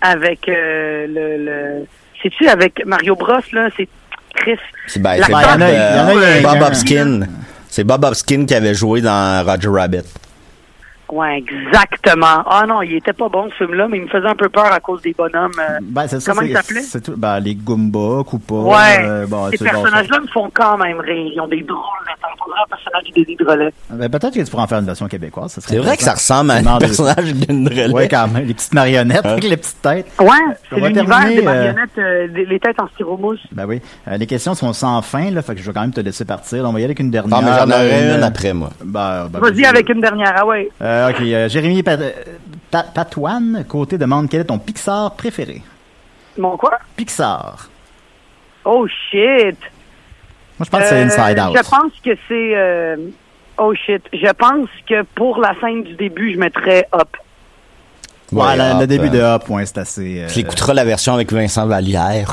[0.00, 1.44] avec euh, le...
[1.44, 1.86] le...
[2.22, 3.68] C'est-tu avec Mario Bros, là?
[3.76, 3.88] C'est
[4.34, 4.58] Chris.
[4.86, 7.20] C'est ben, Ben, Bob, euh, Bob Hopkins.
[7.68, 10.04] C'est Bob Hopkins qui avait joué dans Roger Rabbit.
[11.14, 12.42] Ouais, exactement.
[12.46, 14.72] Ah non, il était pas bon ce film-là, mais il me faisait un peu peur
[14.72, 15.52] à cause des bonhommes.
[15.60, 16.82] euh, Ben, c'est ça, Comment il s'appelait?
[17.16, 18.54] Ben, les Goombas, Koopa.
[18.54, 21.30] Ouais, euh, bon, ces personnages-là me font quand même rire.
[21.34, 22.18] Ils ont des drôles de tête.
[22.46, 23.72] On dirait un personnage de Dédé Drolet.
[23.88, 23.94] ça.
[23.94, 25.56] Ben, peut-être que tu pourras en faire une version québécoise.
[25.64, 27.88] C'est vrai que ça ressemble à un personnage d'une relais.
[27.90, 28.46] Ouais, quand même.
[28.46, 29.30] Les petites marionnettes Hein?
[29.30, 30.06] avec les petites têtes.
[30.20, 30.28] Ouais,
[30.68, 33.40] c'est l'univers des euh, marionnettes, euh, des- les têtes en styromousse.
[33.52, 33.80] Ben oui.
[34.08, 35.42] Euh, les questions sont sans fin, là.
[35.42, 36.64] Fait que je vais quand même te laisser partir.
[36.64, 37.38] On va y aller avec une dernière.
[37.38, 38.70] Ah, mais j'en aurais une après, moi.
[38.84, 40.68] Ben, ben, Vas-y avec une dernière, ah ouais.
[41.06, 42.12] Euh, ok, euh, Jérémy Pat- euh,
[42.70, 45.62] Pa- Patoine, côté demande quel est ton Pixar préféré?
[46.38, 46.78] Mon quoi?
[46.96, 47.68] Pixar.
[48.64, 49.56] Oh shit!
[50.58, 51.56] Moi, je pense que c'est Euh, Inside Out.
[51.56, 52.56] Je pense que c'est...
[52.56, 52.96] euh,
[53.56, 54.02] Oh shit.
[54.12, 57.16] Je pense que pour la scène du début, je mettrais Up.
[58.32, 60.22] Ouais, la- Hop, le début euh, de Up, ouais, c'est assez.
[60.22, 62.32] euh, Tu écouteras la version avec Vincent Vallière.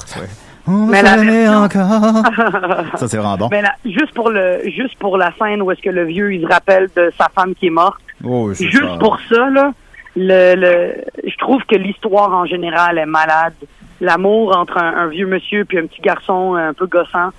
[0.68, 2.24] On Mais la s'aimer encore.
[2.98, 3.50] ça, c'est vraiment bon.
[3.52, 6.42] Mais là, juste pour le, juste pour la scène où est-ce que le vieux il
[6.42, 8.00] se rappelle de sa femme qui est morte.
[8.24, 8.98] Oh, oui, Juste ça.
[9.00, 9.72] pour ça là,
[10.16, 10.94] le, le,
[11.26, 13.54] je trouve que l'histoire en général est malade.
[14.00, 17.30] L'amour entre un, un vieux monsieur puis un petit garçon un peu gossant.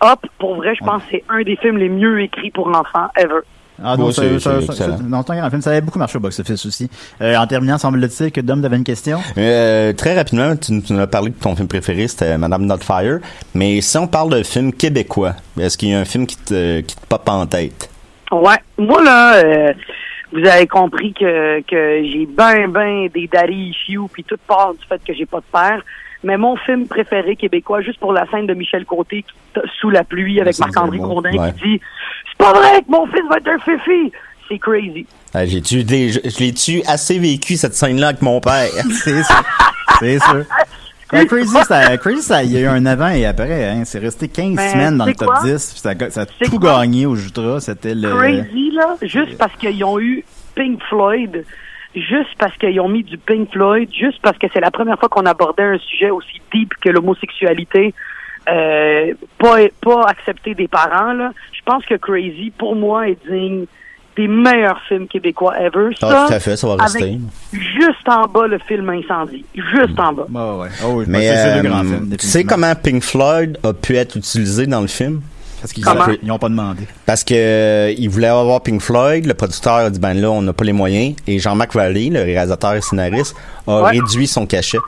[0.00, 3.08] Hop, pour vrai, je pense que c'est un des films les mieux écrits pour l'enfant
[3.16, 3.40] ever.
[3.82, 4.30] Ah non, c'est-
[5.06, 5.60] non, un grand film.
[5.60, 6.90] Ça avait beaucoup marché au box-office aussi.
[7.20, 9.18] Euh, en terminant, semble-t-il que Dom avait une question?
[9.36, 13.18] Euh, très rapidement, tu, tu nous as parlé de ton film préféré, c'était Madame Notfire.
[13.54, 16.80] Mais si on parle de film québécois, est-ce qu'il y a un film qui te,
[16.80, 17.90] qui te pop en tête?
[18.32, 19.72] Ouais, moi là, euh,
[20.32, 24.84] vous avez compris que, que j'ai ben ben des daddy issues puis toute part du
[24.86, 25.82] fait que j'ai pas de père.
[26.24, 30.02] Mais mon film préféré québécois, juste pour la scène de Michel Côté qui sous la
[30.02, 30.98] pluie avec Marc-André.
[30.98, 31.52] Grondin Ouais.
[31.52, 31.80] qui dit
[32.30, 34.12] C'est pas vrai que mon fils va être un fifi!
[34.48, 35.06] C'est crazy.
[35.44, 38.68] J'ai-tu des- je, je l'ai-tu assez vécu cette scène-là avec mon père?
[38.90, 39.42] C'est sûr.
[40.00, 40.44] c'est sûr.
[41.12, 43.84] Ouais, Crazy, ça, Crazy, ça, il y a eu un avant et après, hein.
[43.84, 45.40] C'est resté 15 Mais semaines dans le top quoi?
[45.42, 46.80] 10, puis ça, a- ça a tout quoi?
[46.80, 47.60] gagné au Jutra.
[47.60, 48.10] C'était le.
[48.10, 50.24] Crazy, là, juste parce qu'ils ont eu
[50.56, 51.44] Pink Floyd,
[51.94, 55.08] juste parce qu'ils ont mis du Pink Floyd, juste parce que c'est la première fois
[55.08, 57.94] qu'on abordait un sujet aussi deep que l'homosexualité,
[58.48, 61.32] euh, pas pas accepté des parents là.
[61.52, 63.66] Je pense que Crazy pour moi est digne
[64.16, 65.90] des meilleurs films québécois ever.
[66.02, 67.18] Ah, Ça, tout à fait, ça va avec rester.
[67.52, 70.26] juste en bas le film Incendie, juste en bas.
[70.30, 70.68] Ouais, ouais.
[70.84, 74.66] Oh, oui, Mais c'est euh, films, tu sais comment Pink Floyd a pu être utilisé
[74.66, 75.20] dans le film?
[75.60, 76.04] Parce qu'ils Comment?
[76.22, 76.82] ils ont pas demandé.
[77.06, 80.42] Parce que euh, il voulait avoir Pink Floyd, le producteur a dit ben là on
[80.42, 83.34] n'a pas les moyens et Jean-Marc Vallée, le réalisateur et scénariste,
[83.66, 83.90] a Ouais.
[83.92, 84.78] réduit son cachet.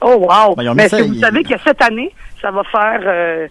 [0.00, 0.54] Oh wow!
[0.56, 3.00] Ben, ils Mais ça, est-ce que vous ils- savez que cette année, ça va faire
[3.04, 3.46] euh,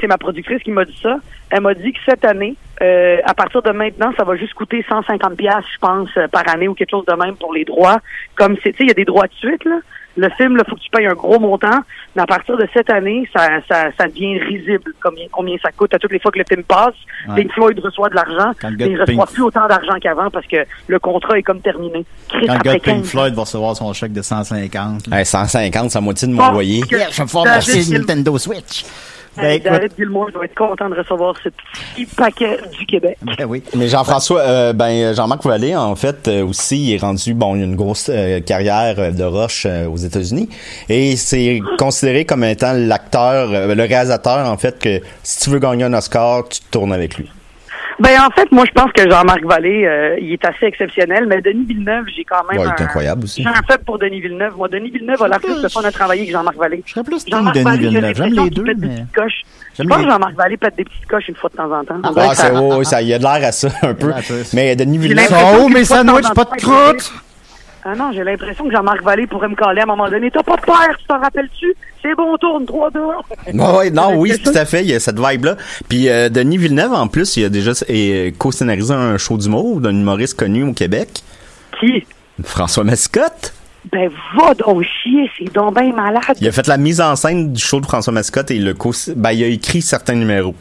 [0.00, 1.16] c'est ma productrice qui m'a dit ça.
[1.50, 4.84] Elle m'a dit que cette année, euh, à partir de maintenant, ça va juste coûter
[4.88, 7.98] 150 pièces, je pense, euh, par année ou quelque chose de même pour les droits.
[8.34, 9.78] Comme c'est, tu sais, il y a des droits de suite là.
[10.16, 11.80] Le film, il faut que tu payes un gros montant,
[12.14, 15.92] mais à partir de cette année, ça, ça, ça devient risible combien, combien ça coûte
[15.92, 16.94] à toutes les fois que le film passe.
[17.28, 17.34] Ouais.
[17.42, 20.58] Pink Floyd reçoit de l'argent, mais il reçoit Pink- plus autant d'argent qu'avant parce que
[20.86, 22.04] le contrat est comme terminé.
[22.28, 25.08] Chris, Quand le gars de Pink 15 Floyd va recevoir son chèque de 150.
[25.08, 25.18] là.
[25.18, 26.82] Hey, 150, c'est la moitié de mon loyer.
[26.88, 28.84] je vais me faire Nintendo Switch.
[29.36, 33.18] Ben, Hey, écoute, David Gilmour doit être content de recevoir ce petit paquet du Québec.
[33.22, 33.62] ben oui.
[33.74, 37.62] Mais Jean-François, euh, ben Jean-Marc Vallée, en fait, euh, aussi, il est rendu, bon, il
[37.62, 40.48] a une grosse euh, carrière euh, de roche euh, aux États-Unis,
[40.88, 45.58] et c'est considéré comme étant l'acteur, euh, le réalisateur, en fait, que si tu veux
[45.58, 47.28] gagner un Oscar, tu te tournes avec lui.
[48.00, 51.40] Ben en fait, moi je pense que Jean-Marc Vallée, euh, il est assez exceptionnel, mais
[51.40, 53.42] Denis Villeneuve, j'ai quand même Ouais, il est un, incroyable aussi.
[53.42, 54.56] j'ai un fait pour Denis Villeneuve.
[54.56, 56.82] Moi, Denis Villeneuve a l'air plus de fun à travailler que Jean-Marc Vallée.
[56.86, 58.14] Je serais plus Denis Vallée, Villeneuve.
[58.16, 58.74] J'aime les deux, mais...
[58.74, 59.42] petites coches.
[59.44, 61.84] Je J'aime pense que Jean-Marc Vallée pète des petites coches une fois de temps en
[61.84, 62.00] temps.
[62.02, 64.10] Ah, c'est, ça- ouais, ouais, ça, il a de l'air à ça un peu.
[64.22, 64.34] ça.
[64.54, 67.12] Mais Denis Villeneuve, Oh, de temps sandwichs, en pas de croûte!
[67.86, 70.30] Ah non, j'ai l'impression que Jean-Marc Vallée pourrait me caler à un moment donné.
[70.30, 71.74] T'as pas peur, tu t'en rappelles-tu?
[72.00, 72.98] C'est bon, tourne, 3-2.
[73.52, 75.56] Ouais, ouais, non, oui, tout à fait, il y a cette vibe-là.
[75.88, 77.72] Puis euh, Denis Villeneuve, en plus, il a déjà
[78.38, 81.22] co-scénarisé un show d'humour d'un humoriste connu au Québec,
[81.78, 82.06] Qui?
[82.42, 83.52] François Mascotte.
[83.92, 86.38] Ben va donc chier, c'est donc ben malade.
[86.40, 88.92] Il a fait la mise en scène du show de François Mascotte et le co
[89.14, 90.54] ben, il a écrit certains numéros.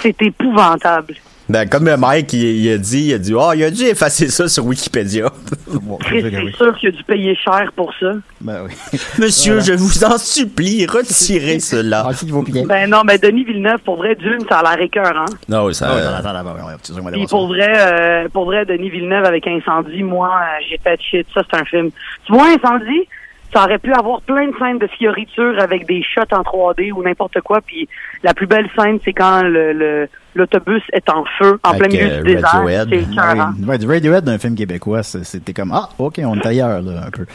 [0.00, 1.16] C'est épouvantable.
[1.48, 4.28] Ben, comme Mike, il, il a dit, il a dit, oh, il a dû effacer
[4.28, 5.30] ça sur Wikipédia.
[5.82, 6.78] Bon, c'est sûr oui.
[6.80, 8.12] qu'il a dû payer cher pour ça.
[8.40, 8.72] Ben oui.
[9.18, 12.06] Monsieur, je vous en supplie, retirez cela.
[12.08, 12.64] Ah.
[12.66, 15.26] Ben non, mais Denis Villeneuve, pour vrai, d'une, ça a l'air écœurant.
[15.48, 17.54] Non, ça, Ah, ouais, attends, attends, attends, ouais, excusez-moi Puis d'avoir pour ça.
[17.66, 21.26] vrai, euh, pour vrai, Denis Villeneuve avec Incendie, moi, euh, j'ai fait shit.
[21.34, 21.90] Ça, c'est un film.
[22.26, 23.06] Tu vois, Incendie,
[23.52, 27.02] ça aurait pu avoir plein de scènes de fioriture avec des shots en 3D ou
[27.02, 27.60] n'importe quoi.
[27.60, 27.88] Puis
[28.22, 30.08] la plus belle scène, c'est quand le le-
[30.38, 32.50] l'autobus est en feu, en Avec, plein milieu euh, du désert.
[32.52, 32.88] Radiohead.
[32.90, 33.66] Oui.
[33.66, 37.10] Ouais, du Radiohead d'un film québécois, c'était comme, ah, ok, on est ailleurs, là, un
[37.10, 37.26] peu.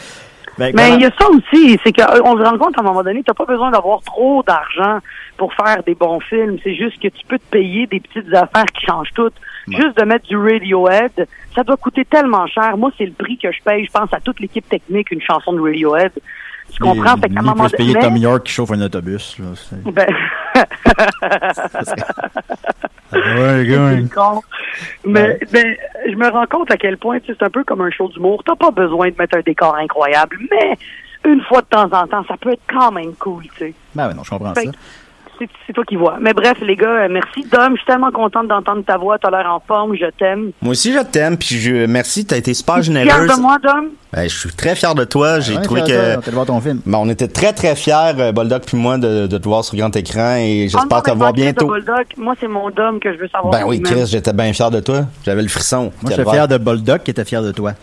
[0.58, 3.04] Ben, Mais il y a ça aussi, c'est qu'on se rend compte à un moment
[3.04, 5.00] donné, t'as pas besoin d'avoir trop d'argent
[5.38, 6.58] pour faire des bons films.
[6.64, 9.32] C'est juste que tu peux te payer des petites affaires qui changent tout.
[9.68, 12.78] Juste de mettre du Radiohead, ça doit coûter tellement cher.
[12.78, 13.86] Moi, c'est le prix que je paye.
[13.86, 16.12] Je pense à toute l'équipe technique, une chanson de Radiohead.
[16.74, 17.18] Tu comprends?
[17.18, 18.06] Fait qu'à un moment se payer donné...
[18.06, 19.38] Tom York qui chauffe un autobus.
[19.40, 19.46] Là,
[23.14, 24.42] Ben, con.
[25.06, 25.76] Mais, ben,
[26.10, 28.44] je me rends compte à quel point c'est un peu comme un show d'humour.
[28.44, 30.78] T'as pas besoin de mettre un décor incroyable, mais
[31.26, 33.74] une fois de temps en temps, ça peut être quand même cool, tu sais.
[33.94, 34.72] Ben ouais, non, je comprends Fait ça.
[35.68, 36.18] C'est toi qui vois.
[36.22, 37.46] Mais bref, les gars, euh, merci.
[37.52, 39.18] Dom, je suis tellement contente d'entendre ta voix.
[39.18, 39.96] T'as l'air en forme.
[39.96, 40.52] Je t'aime.
[40.62, 43.36] Moi aussi, je t'aime, puis je, merci, t'as été super Fier généreuse.
[43.36, 43.90] de moi, Dom?
[44.12, 45.40] Ben, je suis très fier de toi.
[45.40, 46.82] J'ai Ouais, trouvé que, toi, On voir ton film.
[46.86, 49.76] ben, on était très très fiers, euh, Boldoc puis moi, de, de te voir sur
[49.76, 51.74] grand écran et j'espère te voir bientôt.
[52.18, 53.52] Moi, c'est mon Dom que je veux savoir.
[53.52, 53.82] Ben oui.
[53.82, 55.02] Chris, j'étais bien fier de toi.
[55.26, 55.92] J'avais le frisson.
[56.02, 57.74] Moi, je suis fier de Boldoc qui était fier de toi.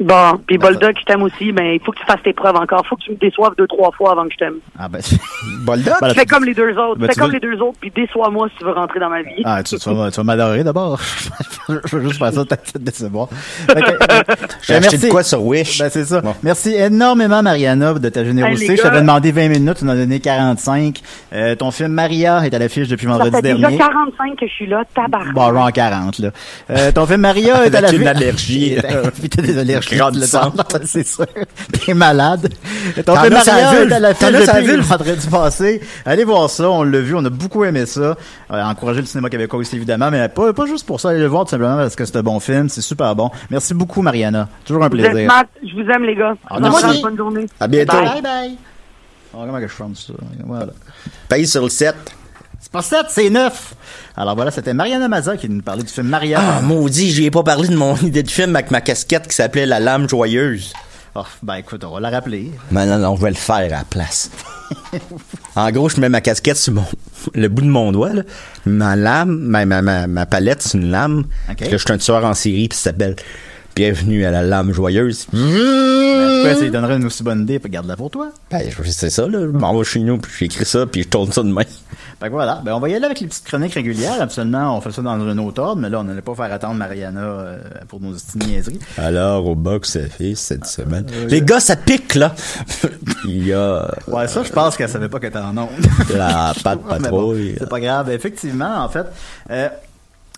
[0.00, 2.86] Bon, puis Bulldog, je t'aime aussi, mais il faut que tu fasses tes preuves encore.
[2.86, 4.56] faut que tu me déçoives deux, trois fois avant que je t'aime.
[4.78, 5.00] Ah ben,
[5.64, 5.94] Boldoc?
[6.02, 6.98] Ben, Fais comme les deux autres.
[6.98, 9.22] Ben, Fais comme veux- les deux autres, puis déçois-moi si tu veux rentrer dans ma
[9.22, 9.40] vie.
[9.44, 11.00] ah, tu, tu vas, tu vas m'adorer d'abord.
[11.68, 13.28] je veux juste faire ça, peut-être te décevoir.
[13.30, 14.22] Fait euh,
[14.62, 15.78] J'ai ben, acheté de quoi sur Wish?
[15.78, 16.20] Ben, c'est ça.
[16.20, 16.34] Bon.
[16.42, 18.72] Merci énormément, Mariana, de ta générosité.
[18.72, 21.00] Hey, je t'avais demandé 20 minutes, tu en as donné 45.
[21.32, 23.78] Euh, ton film Maria est à l'affiche depuis Ça vendredi fait déjà dernier.
[23.78, 25.32] 45 que je suis là, tabarnak.
[25.34, 26.30] Bon, genre 40, là.
[26.70, 28.00] Euh, ton film Maria est à Avec l'affiche.
[28.00, 28.76] une allergie.
[29.20, 29.85] Puis t'as des allergies.
[29.90, 30.60] Grandissante.
[30.84, 31.26] c'est sûr.
[31.84, 32.52] T'es malade.
[32.96, 34.84] Ton T'en as sa l'affiche T'en as sa vulve.
[34.84, 35.80] vendredi passé.
[36.04, 38.00] Allez voir ça, on l'a vu, on a beaucoup aimé ça.
[38.00, 38.14] Euh,
[38.62, 41.44] encourager le cinéma québécois aussi, évidemment, mais pas, pas juste pour ça, allez le voir
[41.44, 43.30] tout simplement parce que c'est un bon film, c'est super bon.
[43.50, 44.48] Merci beaucoup, Mariana.
[44.64, 45.30] Toujours un Vous plaisir.
[45.62, 46.34] Je vous aime, les gars.
[46.48, 46.84] Ah, Au merci.
[46.84, 47.46] revoir, bonne journée.
[47.60, 47.96] À bientôt.
[47.96, 48.22] Bye.
[48.22, 48.56] bye.
[49.34, 50.12] Oh, comment que je ferme ça?
[50.44, 50.72] Voilà.
[51.28, 51.94] Paye sur le 7.
[52.82, 53.74] C'est pas 7, c'est 9.
[54.16, 56.40] Alors voilà, c'était Mariana Maza qui nous parlait du film Maria.
[56.42, 59.34] Ah, maudit, j'y ai pas parlé de mon idée de film avec ma casquette qui
[59.34, 60.72] s'appelait La Lame Joyeuse.
[61.14, 62.50] Oh, ben écoute, on va la rappeler.
[62.70, 64.30] Mais non, non, je vais le faire à la place.
[65.56, 66.84] en gros, je mets ma casquette sur mon,
[67.34, 68.22] le bout de mon doigt, là.
[68.66, 71.24] Ma lame, ma, ma, ma, ma palette, c'est une lame.
[71.48, 71.56] Ok.
[71.56, 73.16] Puis là, je suis un tueur en série, puis ça s'appelle
[73.76, 75.26] Bienvenue à la lame joyeuse.
[75.34, 78.30] Ben, pourquoi ça lui donnerait une aussi bonne idée, puis garde-la pour toi.
[78.50, 79.40] Ben, c'est ça, là.
[79.40, 81.64] Je m'en vais chez nous, puis j'écris ça, puis je tourne ça demain.
[82.18, 84.22] Fait que voilà, ben on va y aller avec les petites chroniques régulières.
[84.22, 86.76] Absolument, on fait ça dans un autre ordre, mais là, on n'allait pas faire attendre
[86.76, 87.58] Mariana euh,
[87.88, 88.80] pour nos petites niaiseries.
[88.96, 91.04] Alors, au box office cette semaine.
[91.28, 92.34] Les gars, ça pique, là.
[93.26, 95.68] Il y a Ouais, ça, je pense qu'elle savait pas qu'elle était en onde.
[96.16, 97.56] la patte bon, patrouille.
[97.58, 98.10] c'est pas grave.
[98.10, 99.04] Effectivement, en fait,
[99.50, 99.68] euh,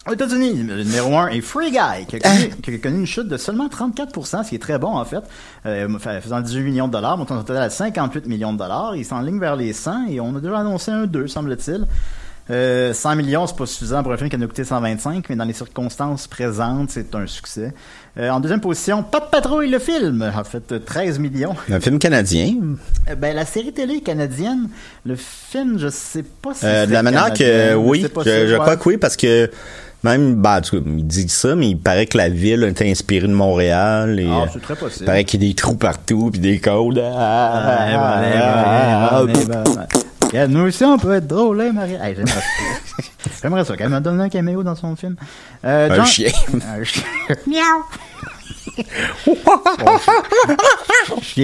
[0.09, 3.07] aux États-Unis, le numéro 1 est Free Guy, qui a, connu, qui a connu une
[3.07, 5.23] chute de seulement 34% ce qui est très bon, en fait,
[5.67, 8.97] euh, fa- faisant 18 millions de dollars, montant son total à 58 millions de dollars.
[8.97, 11.87] Il s'enligne vers les 100 et on a déjà annoncé un 2, semble-t-il.
[12.51, 15.37] Euh, 100 millions, c'est pas suffisant pour un film qui en a coûté 125, mais
[15.37, 17.75] dans les circonstances présentes, c'est un succès.
[18.19, 21.55] Euh, en deuxième position, Pas de patrouille, le film, a fait euh, 13 millions.
[21.71, 22.55] Un film canadien.
[23.11, 24.71] Euh, Ben, la série télé canadienne,
[25.05, 28.55] le film, je sais pas si Euh, de c'est la manière que, oui, je, je
[28.57, 29.51] crois que oui, parce que
[30.05, 32.89] même, bah, en tout cas, il dit ça, mais il paraît que la ville était
[32.91, 34.19] inspirée de Montréal.
[34.21, 35.03] Et, Ah, euh, c'est très possible.
[35.03, 36.99] il paraît qu'il y a des trous partout, puis des codes.
[37.05, 39.23] Ah, ah,
[40.35, 41.95] ah, nous aussi, on peut être drôle, hein, Marie?
[41.95, 42.41] Hey, j'aimerais ça.
[43.43, 45.17] J'aimerais ça qu'elle me donne un caméo dans son film.
[45.65, 46.31] Euh, Un chien.
[46.53, 47.03] Un chien.
[47.47, 47.85] Miaou!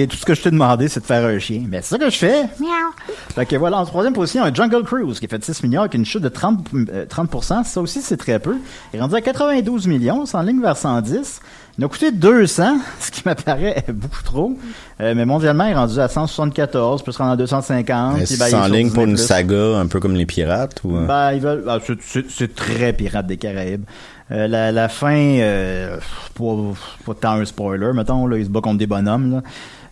[0.07, 1.63] Tout ce que je t'ai demandé, c'est de faire un chien.
[1.67, 2.43] Ben, c'est ça que je fais.
[2.59, 2.91] Miaou!
[3.33, 5.93] Fait que voilà, en troisième position, un Jungle Cruise qui a fait 6 millions avec
[5.93, 7.63] une chute de 30, euh, 30%.
[7.63, 8.55] Ça aussi, c'est très peu.
[8.93, 11.39] Il est rendu à 92 millions, c'est en ligne vers 110.
[11.77, 14.57] Il a coûté 200, ce qui m'apparaît beaucoup trop.
[15.01, 18.19] Euh, mais mondialement, il est rendu à 174, puis il se rend à 250.
[18.21, 21.05] Est-ce puis ben, en ligne pour une saga, un peu comme les pirates, ou, euh?
[21.05, 21.65] Ben, ils veulent.
[21.67, 23.83] ah, c'est- c'est- c'est très Pirates des Caraïbes.
[24.31, 25.99] Euh, la, la fin, euh,
[26.35, 29.41] pas, tant un spoiler, mettons, là, il se bat contre des bonhommes, là.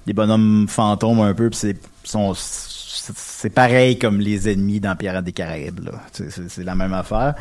[0.07, 1.77] Des bonhommes fantômes un peu, puis c'est
[2.35, 5.89] c'est pareil comme les ennemis dans Pirates des Caraïbes.
[6.11, 7.35] C'est- la même affaire.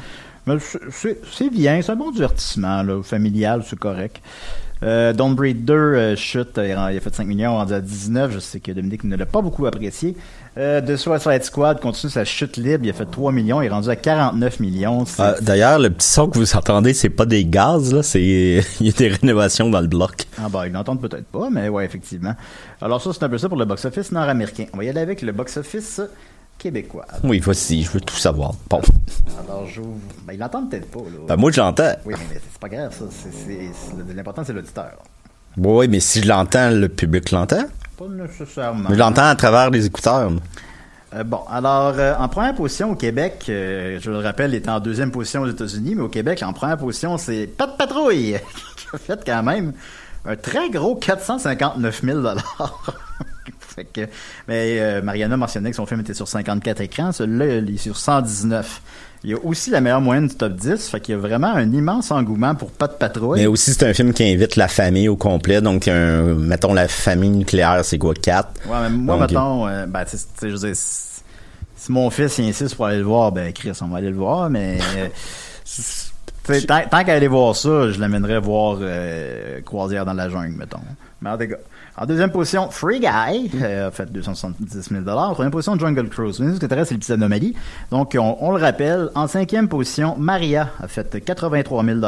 [0.47, 0.57] Mais
[0.91, 4.21] c'est bien, c'est un bon divertissement, là, familial, c'est correct.
[4.83, 8.33] Euh, Don't Breed 2 euh, chute, euh, il a fait 5 millions, rendu à 19.
[8.33, 10.17] Je sais que Dominique ne l'a pas beaucoup apprécié.
[10.59, 13.71] Euh, The Suicide Squad continue sa chute libre, il a fait 3 millions, il est
[13.71, 15.05] rendu à 49 millions.
[15.19, 18.21] Ah, D'ailleurs, le petit son que vous entendez, c'est pas des gaz, là, c'est
[18.81, 20.27] il y a des rénovations dans le bloc.
[20.39, 22.35] Ah bah ils l'entendent peut-être pas, mais ouais, effectivement.
[22.81, 24.67] Alors ça, c'est un peu ça pour le box-office nord-américain.
[24.75, 26.03] On va y aller avec le box-office
[27.25, 28.53] Oui, voici, je veux tout savoir.
[28.71, 28.81] Bon.
[29.49, 29.97] Alors j'ouvre...
[30.27, 31.19] Ben, ils l'entendent peut-être pas, là.
[31.29, 31.93] Ben, moi, je l'entends.
[32.05, 33.05] Oui, mais c'est pas grave, ça.
[33.11, 34.93] C'est- c'est- c'est- L'important, c'est l'auditeur.
[35.57, 37.65] Oui, mais si je l'entends, le public l'entend?
[37.99, 38.89] Pas nécessairement.
[38.89, 40.31] Mais je l'entends à travers les écouteurs.
[41.15, 44.71] Euh, bon, alors, euh, en première position au Québec, euh, je le rappelle, il était
[44.71, 48.37] en deuxième position aux États-Unis, mais au Québec, en première position, c'est Pas de patrouille,
[48.77, 49.73] qui a fait quand même
[50.25, 52.21] un très gros 459 000
[53.75, 54.03] Fait que,
[54.49, 57.97] mais euh, Mariana mentionnait que son film était sur 54 écrans, celui-là, il est sur
[57.97, 58.83] 119.
[59.25, 61.53] Il y a aussi la meilleure moyenne du top 10, fait qu'il y a vraiment
[61.55, 63.41] un immense engouement pour Pas de patrouille.
[63.41, 65.61] Mais aussi, c'est un film qui invite la famille au complet.
[65.61, 68.51] Donc, un, mettons, la famille nucléaire, c'est quoi, quatre?
[68.67, 72.39] Ouais, mais moi, Donc, mettons, euh, ben, tu sais, je veux dire, si, mon fils
[72.39, 74.79] il insiste pour aller le voir, ben, Chris, on va aller le voir, mais,
[76.49, 80.57] euh, tant, tant qu'à aller voir ça, je l'amènerais voir euh, Croisière dans la jungle,
[80.57, 80.81] mettons.
[81.21, 81.57] Mais en tout cas,
[81.97, 86.41] en deuxième position, Free Guy, euh, a fait 270 000 En troisième position, Jungle Cruise.
[86.41, 87.55] Mais ce qui intéresse, c'est les petites anomalies.
[87.91, 91.99] Donc, on, le rappelle, en cinquième position, Maria a fait 83 000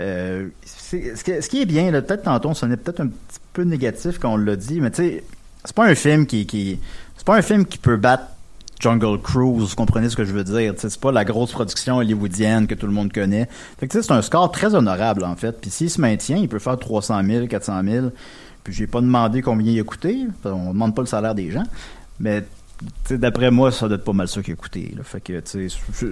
[0.00, 4.34] euh, ce, qui- est bien, peut-être tantôt, on sonnait peut-être un petit peu négatif quand
[4.34, 5.24] on l'a dit, mais tu sais,
[5.64, 6.78] c'est pas un film qui, qui
[7.16, 8.24] c'est pas un film qui peut battre
[8.80, 10.72] Jungle Cruise, vous comprenez ce que je veux dire.
[10.76, 13.48] C'est pas la grosse production hollywoodienne que tout le monde connaît.
[13.78, 15.60] Fait que, c'est un score très honorable, en fait.
[15.60, 18.06] Puis s'il se maintient, il peut faire 300 000, 400 000.
[18.68, 20.26] Puis j'ai pas demandé combien il a coûté.
[20.44, 21.62] On demande pas le salaire des gens.
[22.20, 22.44] Mais
[23.08, 24.94] d'après moi, ça doit être pas mal ça qu'il a coûté.
[25.04, 25.42] Fait que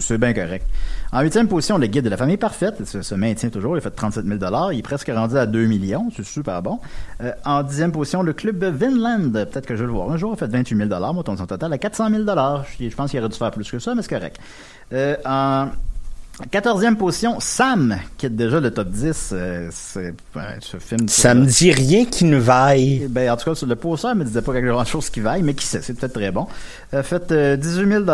[0.00, 0.66] c'est bien correct.
[1.12, 3.76] En huitième position, le guide de la famille parfaite se, se maintient toujours.
[3.76, 4.38] Il a fait 37 000
[4.72, 6.10] Il est presque rendu à 2 millions.
[6.16, 6.80] C'est super bon.
[7.20, 9.32] Euh, en dixième position, le club Vinland.
[9.32, 10.30] Peut-être que je vais le voir un jour.
[10.30, 13.20] Il a fait 28 000 Moi, ton total à 400 000 Je, je pense qu'il
[13.20, 14.38] aurait dû faire plus que ça, mais c'est correct.
[14.94, 15.68] Euh, en
[16.50, 19.30] quatorzième position, Sam quitte déjà le top 10.
[19.32, 21.08] Euh, c'est ouais, ce film.
[21.08, 23.06] Ça me dit rien qui ne vaille.
[23.08, 25.42] Ben, en tout cas, sur le poster, il me disait pas quelque chose qui vaille,
[25.42, 26.46] mais qui sait, c'est peut-être très bon.
[26.94, 28.04] Euh, fait euh, 18 000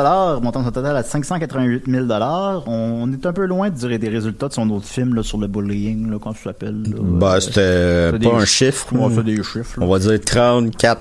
[0.40, 4.48] montant son total à 588 000 On, on est un peu loin de des résultats
[4.48, 6.82] de son autre film là, sur le bullying, là, comment ça s'appelle.
[6.86, 7.40] Euh,
[8.12, 8.92] c'était pas un chi- chiffre.
[8.94, 9.80] Ouais, c'est des chiffres.
[9.80, 9.86] là.
[9.86, 11.00] On va dire 34,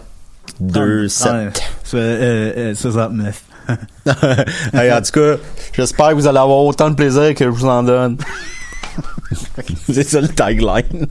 [0.60, 1.64] 2, Ah, 7.
[1.84, 3.44] c'est, euh, euh, 69.
[4.74, 5.36] Hey, en tout cas,
[5.74, 8.18] j'espère que vous allez avoir autant de plaisir que je vous en donne.
[9.92, 11.08] c'est ça le tagline.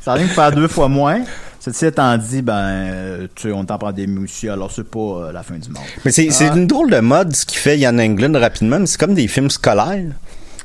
[0.00, 1.22] Ça arrive de faire deux fois moins.
[1.60, 4.98] Ceci étant dit, ben, euh, tu sais, on est en pandémie aussi, alors c'est pas
[4.98, 5.82] euh, la fin du monde.
[6.04, 6.56] Mais c'est c'est Ah.
[6.56, 9.48] une drôle de mode ce qui fait Yann Englund rapidement, mais c'est comme des films
[9.50, 10.10] scolaires.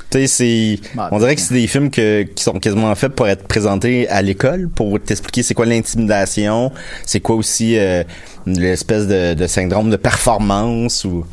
[0.10, 3.14] Tu sais, c'est, Bah, on dirait que c'est des films que, qui sont quasiment faits
[3.14, 6.72] pour être présentés à l'école, pour t'expliquer c'est quoi l'intimidation,
[7.06, 8.04] c'est quoi aussi euh,
[8.46, 11.26] l'espèce de, de syndrome de performance ou.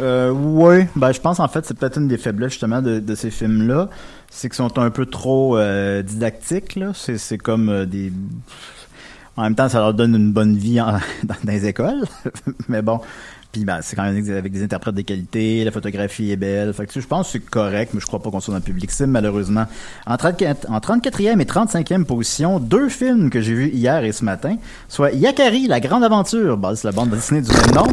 [0.00, 3.14] Euh, oui, ben je pense en fait c'est peut-être une des faiblesses justement de, de
[3.14, 3.88] ces films-là,
[4.28, 6.90] c'est qu'ils sont un peu trop euh, didactiques là.
[6.94, 8.12] C'est c'est comme euh, des
[9.36, 10.92] en même temps ça leur donne une bonne vie en-
[11.24, 12.02] dans, dans les écoles,
[12.68, 13.00] mais bon.
[13.54, 16.72] Puis ben, c'est quand même avec des interprètes de qualité, la photographie est belle.
[16.72, 18.64] Fait que, je pense que c'est correct, mais je crois pas qu'on soit dans le
[18.64, 19.66] public sim, malheureusement.
[20.06, 24.24] En, 34, en 34e et 35e position, deux films que j'ai vus hier et ce
[24.24, 24.56] matin,
[24.88, 27.86] soit Yakari, La Grande Aventure, basée sur la bande dessinée du même nom,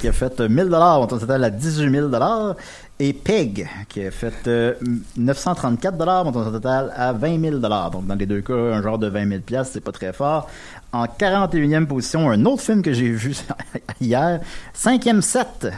[0.00, 2.56] qui a fait euh, 1000 dollars, montant total à 18 000 dollars,
[2.98, 4.74] et Peg, qui a fait euh,
[5.16, 7.92] 934 dollars, montant total à 20 000 dollars.
[7.92, 10.48] Donc, dans les deux cas, un genre de 20 000 piastres, c'est pas très fort.
[10.90, 13.36] En 41e position, un autre film que j'ai vu
[14.00, 14.40] hier,
[14.72, 15.68] cinquième set,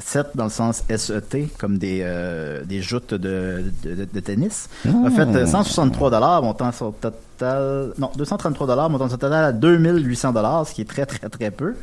[0.00, 5.10] set dans le sens SET, comme des, euh, des joutes de, de, de- tennis, a
[5.10, 10.32] fait euh, 163 dollars, montant son total, non, 233 dollars, montant son total à 2800
[10.32, 11.76] dollars, ce qui est très très très peu.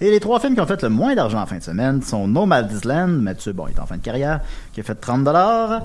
[0.00, 2.26] Et les trois films qui ont fait le moins d'argent en fin de semaine sont
[2.26, 4.40] Nomadland, Mathieu, bon, il est en fin de carrière,
[4.72, 5.82] qui a fait 30 dollars.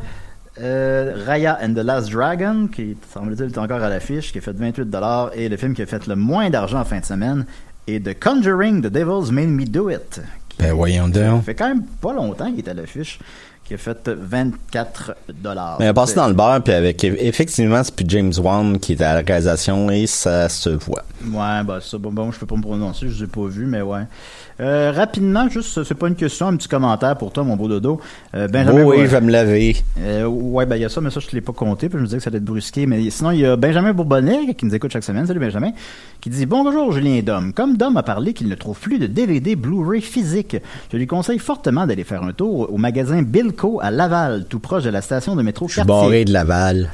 [0.62, 4.56] Euh, Raya and the Last Dragon, qui semble-t-il est encore à l'affiche, qui a fait
[4.56, 7.46] 28 dollars, et le film qui a fait le moins d'argent en fin de semaine
[7.88, 10.22] est The Conjuring, The Devil's Made Me Do It.
[10.58, 13.20] Ben voyons Ça fait quand même pas longtemps qu'il est à l'affiche,
[13.66, 15.78] qui a fait 24 dollars.
[15.80, 19.16] Mais passé dans le bar, puis avec effectivement, c'est plus James Wan qui est à
[19.16, 21.04] la réalisation et ça se voit.
[21.26, 23.82] Ouais, bah ça, bon, bon, je peux pas me prononcer, je l'ai pas vu, mais
[23.82, 24.04] ouais.
[24.62, 28.00] Euh, rapidement, juste, c'est pas une question, un petit commentaire pour toi, mon beau dodo.
[28.36, 29.76] Euh, Benjamin oh oui, je vais me laver.
[30.00, 31.98] Euh, ouais, ben il y a ça, mais ça, je te l'ai pas compté, puis
[31.98, 32.86] je me disais que ça allait être brusqué.
[32.86, 35.26] Mais sinon, il y a Benjamin Bourbonnais, qui nous écoute chaque semaine.
[35.28, 35.72] Salut Benjamin.
[36.22, 37.52] Qui dit Bonjour Julien Dom.
[37.52, 40.58] Comme Dom a parlé qu'il ne trouve plus de DVD Blu-ray physique,
[40.92, 44.84] je lui conseille fortement d'aller faire un tour au magasin Bilco à Laval, tout proche
[44.84, 45.94] de la station de métro Je suis Cartier.
[45.96, 46.90] barré de Laval.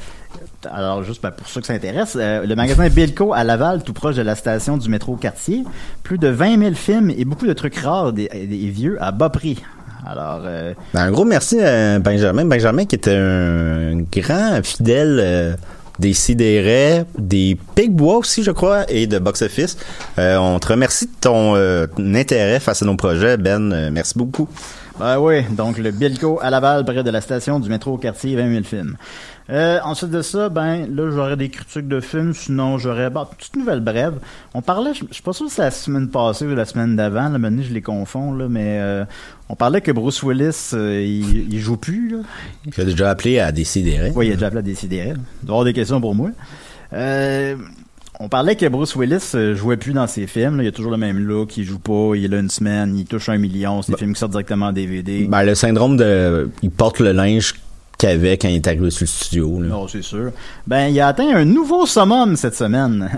[0.70, 4.16] Alors, juste ben, pour ceux qui s'intéressent, euh, le magasin Bilco à Laval, tout proche
[4.16, 5.64] de la station du métro Quartier,
[6.02, 8.28] plus de 20 000 films et beaucoup de trucs rares des
[8.72, 9.58] vieux à bas prix.
[10.06, 12.44] Alors, euh, Ben, un gros merci à Benjamin.
[12.44, 15.54] Benjamin qui était un grand fidèle euh,
[15.98, 19.76] des sidérés, des Pigbois aussi, je crois, et de Box Office.
[20.16, 21.54] On te remercie de ton,
[21.86, 23.90] ton intérêt face à nos projets, Ben.
[23.90, 24.48] Merci beaucoup.
[24.98, 28.52] Ben oui, donc le Bilco à Laval, près de la station du métro quartier, 20
[28.52, 28.96] 000 films.
[29.50, 33.56] Euh, ensuite de ça, ben là j'aurais des critiques de films, sinon j'aurais bon, petite
[33.56, 34.14] nouvelle brève.
[34.54, 36.94] On parlait, je je suis pas sûr si c'est la semaine passée ou la semaine
[36.94, 39.04] d'avant, là maintenant je les confonds là, mais euh,
[39.48, 42.18] on parlait que Bruce Willis euh, il, il joue plus là.
[42.76, 44.12] J'ai déjà appelé à sidérés.
[44.14, 44.96] Oui, il a déjà appelé à décider.
[44.96, 46.30] Il doit y avoir des questions pour moi.
[46.92, 47.56] Euh,
[48.20, 50.58] on parlait que Bruce Willis jouait plus dans ses films.
[50.58, 50.62] là.
[50.62, 51.56] Il a toujours le même look.
[51.56, 52.12] Il joue pas.
[52.14, 52.96] Il est là une semaine.
[52.96, 53.82] Il touche un million.
[53.82, 55.26] C'est des films qui sortent directement en DVD.
[55.26, 56.50] Ben, le syndrome de...
[56.62, 57.54] Il porte le linge
[58.02, 59.60] qu'il avait quand il est arrivé sur le studio.
[59.60, 59.68] là.
[59.68, 60.32] Non, c'est sûr.
[60.66, 63.08] Ben, il a atteint un nouveau summum cette semaine.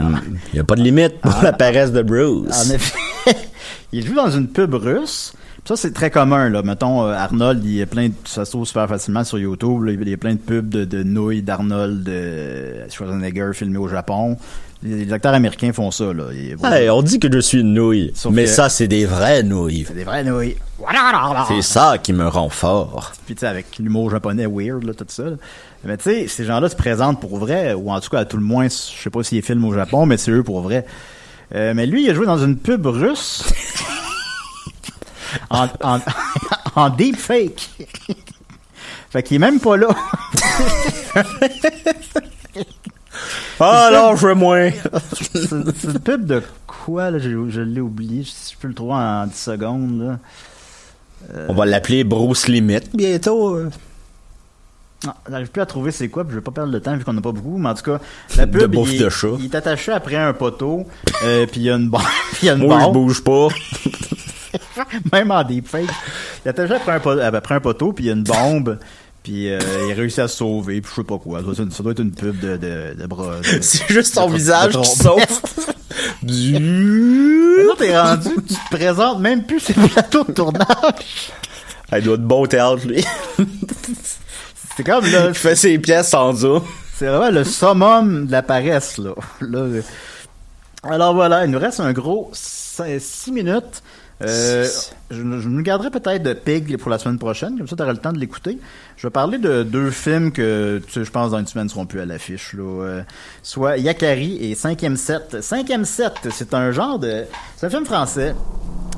[0.52, 2.50] Il n'y a pas de limite pour la paresse de Bruce.
[2.50, 2.98] En effet,
[3.92, 5.32] il joue dans une pub russe.
[5.64, 6.62] Ça, c'est très commun, là.
[6.62, 9.84] Mettons, euh, Arnold, il y a plein de, ça se trouve super facilement sur YouTube,
[9.84, 9.92] là.
[9.92, 14.36] Il y a plein de pubs de, de nouilles d'Arnold, de Schwarzenegger filmés au Japon.
[14.86, 16.24] Les, acteurs américains font ça, là.
[16.30, 19.42] Hey, on dit que je suis une nouille, Sauf mais que- ça, c'est des vraies
[19.42, 19.86] nouilles.
[19.88, 20.56] C'est des vraies nouilles.
[21.48, 23.12] C'est ça qui me rend fort.
[23.24, 25.22] Puis tu sais, avec l'humour japonais weird, là, tout ça.
[25.24, 25.36] là.
[25.84, 28.36] Mais tu sais, ces gens-là se présentent pour vrai, ou en tout cas, à tout
[28.36, 30.84] le moins, je sais pas s'ils filment au Japon, mais c'est eux pour vrai.
[31.54, 33.44] Euh, mais lui, il a joué dans une pub russe.
[35.50, 35.98] en, en,
[36.76, 37.70] en deepfake.
[39.10, 39.88] fait qu'il est même pas là.
[43.60, 44.70] Ah non, je veux moins.
[45.32, 47.18] c'est une pub de quoi, là?
[47.18, 48.24] Je, je l'ai oublié.
[48.24, 50.18] Si je peux le trouver en 10 secondes, là.
[51.48, 53.54] On va l'appeler Bruce Limit bientôt.
[53.56, 53.70] euh.
[55.06, 57.04] Non, j'arrive plus à trouver c'est quoi, puis je vais pas perdre le temps vu
[57.04, 57.98] qu'on n'a pas beaucoup, mais en tout cas,
[58.36, 59.28] la De pub, bouffe il, de chat.
[59.38, 60.86] il est attaché après un poteau,
[61.24, 62.92] euh, puis il y a une barre, puis il y a une Moi, je barre,
[62.92, 63.48] bouge pas.
[65.12, 65.88] même en deepfake.
[66.44, 68.78] Il est attaché après un, après un poteau, puis il y a une bombe,
[69.24, 69.58] puis euh,
[69.88, 71.38] il réussit à se sauver, puis je sais pas quoi.
[71.40, 73.38] Ça doit être une, ça doit être une pub de, de, de bras.
[73.40, 75.02] de- C'est juste de visage qui.
[76.22, 77.64] Mais Du...
[77.66, 80.66] Là, t'es rendu, tu te présentes même plus sur le plateau de tournage.
[81.96, 83.04] Il doit être bon théâtre, lui.
[84.76, 86.62] C'est comme, là, Il fait ses pièces sans ça.
[86.96, 89.12] C'est vraiment le summum de la paresse, là.
[89.40, 89.66] Là,
[90.82, 92.30] Alors voilà, il nous reste un gros
[92.98, 93.82] 6 minutes.
[94.22, 94.66] Euh,
[95.10, 97.92] je, je nous garderai peut-être de Pig pour la semaine prochaine, comme ça tu auras
[97.92, 98.58] le temps de l'écouter.
[98.96, 101.84] Je vais parler de deux films que, tu sais, je pense, dans une semaine seront
[101.86, 102.54] plus à l'affiche.
[102.54, 102.62] là.
[102.62, 103.02] Euh,
[103.42, 105.38] soit Yakari et 5e 7.
[105.40, 107.24] 5e 7, c'est un genre de...
[107.56, 108.34] C'est un film français.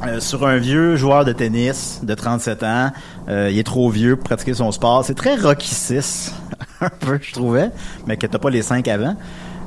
[0.07, 2.93] euh, sur un vieux joueur de tennis de 37 ans.
[3.29, 5.03] Euh, il est trop vieux pour pratiquer son sport.
[5.05, 6.35] C'est très Rocky 6,
[6.83, 7.71] un peu, je trouvais,
[8.07, 9.17] mais que t'as pas les cinq avant.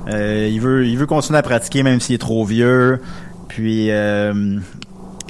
[0.08, 3.02] Euh, il veut il veut continuer à pratiquer même s'il est trop vieux.
[3.50, 4.58] Puis euh,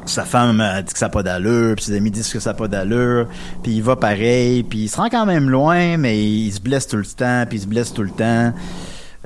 [0.06, 2.52] sa femme a dit que ça n'a pas d'allure, puis ses amis disent que ça
[2.52, 3.28] n'a pas d'allure,
[3.64, 6.88] puis il va pareil, puis il se rend quand même loin, mais il se blesse
[6.88, 8.54] tout le temps, puis il se blesse tout le temps.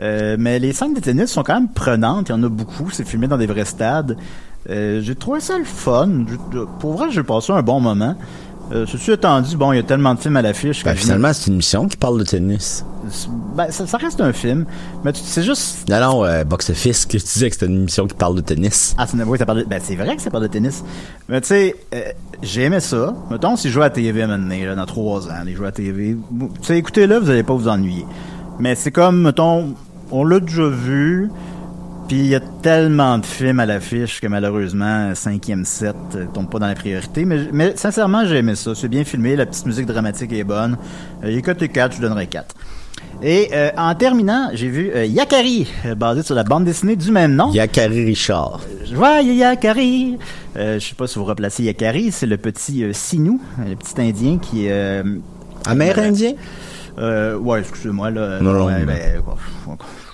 [0.01, 2.89] Euh, mais les scènes de tennis sont quand même prenantes, il y en a beaucoup,
[2.91, 4.17] c'est filmé dans des vrais stades.
[4.69, 6.25] Euh, j'ai trouvé ça le fun.
[6.79, 8.15] Pour vrai, j'ai passé un bon moment.
[8.71, 10.83] Euh, ceci étant dit, bon, il y a tellement de films à l'affiche.
[10.83, 12.85] Ben, finalement, c'est une mission qui parle de tennis.
[13.55, 14.65] Ben, ça, ça reste un film,
[15.03, 18.07] mais c'est juste Non, non, euh, Box Office, que tu disais que c'était une émission
[18.07, 18.95] qui parle de tennis.
[18.97, 20.83] Ah, c'est oui, ça parle de- ben, c'est vrai que ça parle de tennis.
[21.29, 22.01] Mais tu sais, euh,
[22.41, 23.13] j'ai aimé ça.
[23.29, 26.15] Mettons, si je joue à TV maintenant, là, dans trois ans, les joueurs à TV,
[26.15, 28.05] tu sais, écoutez-le, vous allez pas vous ennuyer.
[28.59, 29.73] Mais c'est comme, mettons,
[30.11, 31.29] on l'a déjà vu,
[32.07, 36.49] puis il y a tellement de films à l'affiche que malheureusement, cinquième set euh, tombe
[36.49, 37.25] pas dans la priorité.
[37.25, 38.75] Mais, mais sincèrement, j'ai aimé ça.
[38.75, 40.77] C'est bien filmé, la petite musique dramatique est bonne.
[41.23, 42.53] Euh, il est coté 4, je donnerais 4.
[43.25, 47.09] Et euh, en terminant, j'ai vu euh, Yakari, euh, basé sur la bande dessinée du
[47.09, 47.51] même nom.
[47.53, 48.59] Yakari Richard.
[48.91, 50.17] Joyeux Yakari.
[50.57, 53.93] Euh, je sais pas si vous replacez Yakari, c'est le petit euh, Sinou, le petit
[54.01, 54.71] Indien qui est...
[54.71, 55.03] Euh,
[55.65, 56.33] Amérindien?
[56.99, 58.39] euh, ouais, excusez-moi, là.
[58.41, 59.21] Non, non, ouais, ben,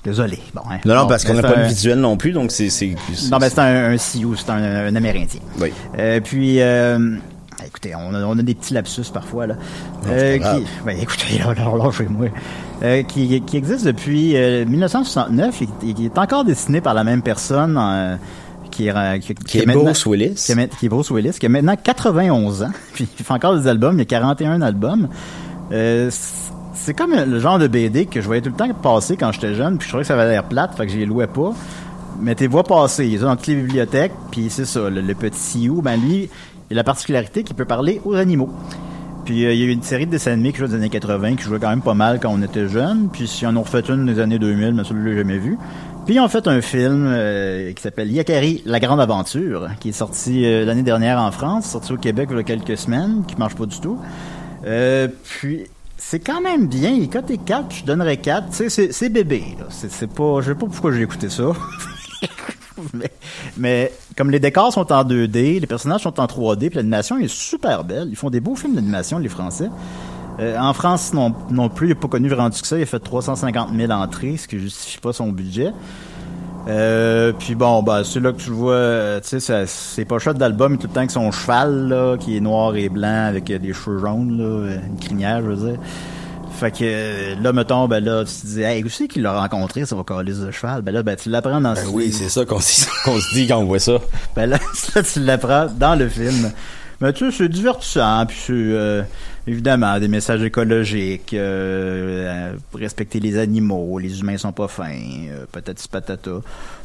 [0.04, 0.38] désolé.
[0.54, 0.78] Bon, hein.
[0.86, 2.70] Non, non, parce qu'on n'a pas de visuel non plus, donc c'est...
[2.70, 2.96] c'est-
[3.32, 5.42] Non, mais c'est un, un Sioux, c'est un, un Amérindien.
[5.60, 5.74] Oui.
[5.98, 7.16] Euh, puis, euh,
[7.70, 9.56] écoutez, on a, on a des petits lapsus parfois, là.
[10.08, 12.28] Euh, qui, ben, écoutez, là, là, chez moi.
[12.84, 17.22] Euh, qui, qui existe depuis euh, 1969 et qui est encore dessiné par la même
[17.22, 18.16] personne, euh,
[18.72, 20.36] qui est, qui, Qui est Bruce Willis.
[20.46, 23.34] Qui est, ma- qui est Bruce Willis, qui a maintenant 91 ans, puis il fait
[23.34, 25.08] encore des albums, il y a 41 albums.
[25.72, 29.32] Euh, c'est- comme le genre de BD que je voyais tout le temps passer quand
[29.32, 31.54] j'étais jeune, puis je trouvais que ça avait l'air plate, fait que j'y louais pas.
[32.22, 35.14] Mais t'es vois passer, il est dans toutes les bibliothèques, puis c'est ça, le, le
[35.16, 36.30] petit Sioux, ben lui,
[36.70, 38.50] il a la particularité qu'il peut parler aux animaux.
[39.26, 40.90] Puis euh, il y a eu une série de dessins animés qui jouaient des années
[40.90, 43.62] 80, qui jouaient quand même pas mal quand on était jeune, puis si on en
[43.62, 45.58] refait une des années 2000, mais celui-là, j'ai jamais vu.
[46.06, 49.94] Puis ils ont fait un film euh, qui s'appelle Yakari, la grande aventure, qui est
[49.94, 53.36] sorti euh, l'année dernière en France, sorti au Québec il y a quelques semaines, qui
[53.38, 54.00] marche pas du tout.
[55.24, 55.66] Puis
[55.98, 58.50] c'est quand même bien, il cote 4, je donnerais 4.
[58.50, 61.52] Tu sais, c'est- bébé, c'est pas, je sais pas pourquoi j'ai écouté ça.
[63.58, 67.28] mais, comme les décors sont en 2D, les personnages sont en 3D, puis l'animation est
[67.28, 68.08] super belle.
[68.10, 69.70] Ils font des beaux films d'animation, les Français.
[70.40, 72.78] Euh, en France non, non plus, il n'a pas connu vraiment de succès.
[72.80, 75.72] Il a fait 350 000 entrées, ce qui justifie pas son budget.
[76.68, 80.20] Euh, puis bon, bah c'est là que tu vois, euh, tu sais, ça- c'est pas
[80.20, 83.46] shot d'album, tout le temps avec son cheval, là, qui est noir et blanc, avec
[83.46, 85.80] des cheveux jaunes, là, une crinière, je veux dire.
[86.60, 89.32] Fait que euh, là, mettons, ben là, tu te dis, hey, où c'est qu'il l'a
[89.40, 90.82] rencontré, ça va calice de cheval?
[90.82, 93.60] Ben là, ben tu l'apprends dans Ben ce oui, c'est ça qu'on se dit quand
[93.60, 93.94] on voit ça.
[94.36, 96.52] ben là, ça, tu l'apprends dans le film.
[97.00, 99.04] Mais tu sais, c'est divertissant, puis c'est euh,
[99.48, 104.92] évidemment des messages écologiques, euh, euh, respecter les animaux, les humains sont pas fins,
[105.30, 106.32] euh, patati patata.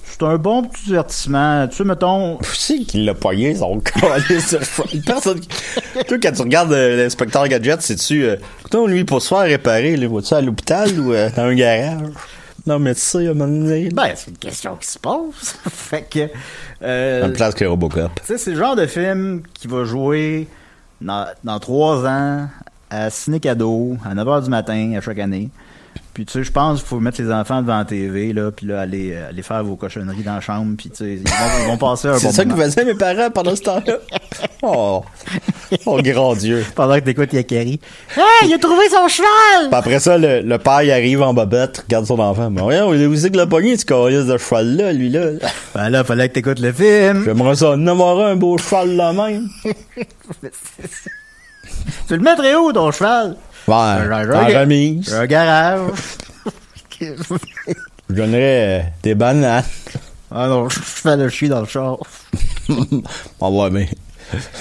[0.04, 1.66] C'est un bon petit divertissement.
[1.68, 3.80] Tu sais, mettons, Qui c'est qui l'a poigné, son?
[5.06, 5.48] Personne qui-
[6.06, 8.24] Toi, quand tu regardes euh, l'inspecteur Gadget, c'est-tu...
[8.24, 8.36] Euh,
[8.66, 12.08] écoute, lui, pour se faire réparer, là, vas-tu à l'hôpital ou dans un garage?
[12.66, 13.88] Non, mais tu sais, à un moment donné...
[13.92, 15.34] ben, c'est une question qui se pose.
[15.70, 16.28] fait que,
[16.82, 18.10] euh, Même place que Robocop.
[18.20, 20.46] Tu sais, c'est le genre de film qui va jouer
[21.04, 22.48] dans, trois ans
[22.90, 25.50] à Ciné Cadeau, à 9h du matin, à chaque année.
[26.14, 28.66] Puis tu sais, je pense qu'il faut mettre les enfants devant la TV, là, puis
[28.66, 31.34] là, aller, euh, aller faire vos cochonneries dans la chambre, puis tu sais, ils vont,
[31.62, 33.98] ils vont passer un C'est bon ça que faisaient mes parents pendant ce temps-là.
[34.66, 35.04] Oh,
[35.84, 36.64] oh grand Dieu.
[36.74, 37.78] Pendant que t'écoutes Yakari.
[38.16, 39.68] Hey, il a trouvé son cheval!
[39.68, 42.48] Puis après ça, le, le père, il arrive en bobette, regarde son enfant.
[42.50, 45.32] Mais voyons, où c'est que le pogné, ce calice de cheval-là, lui-là?
[45.74, 47.24] Ben là, fallait que t'écoutes le film.
[47.24, 49.48] J'aimerais ça en avoir un beau cheval là même.
[52.08, 53.36] Tu le mettrais où, ton cheval?
[53.66, 55.12] Ouais, en un- remise.
[55.14, 55.90] Un garage.
[57.00, 59.64] Je donnerais euh, des bananes.
[60.30, 61.98] ah non, je fais le chien dans le char.
[63.40, 63.88] Ah ouais, mais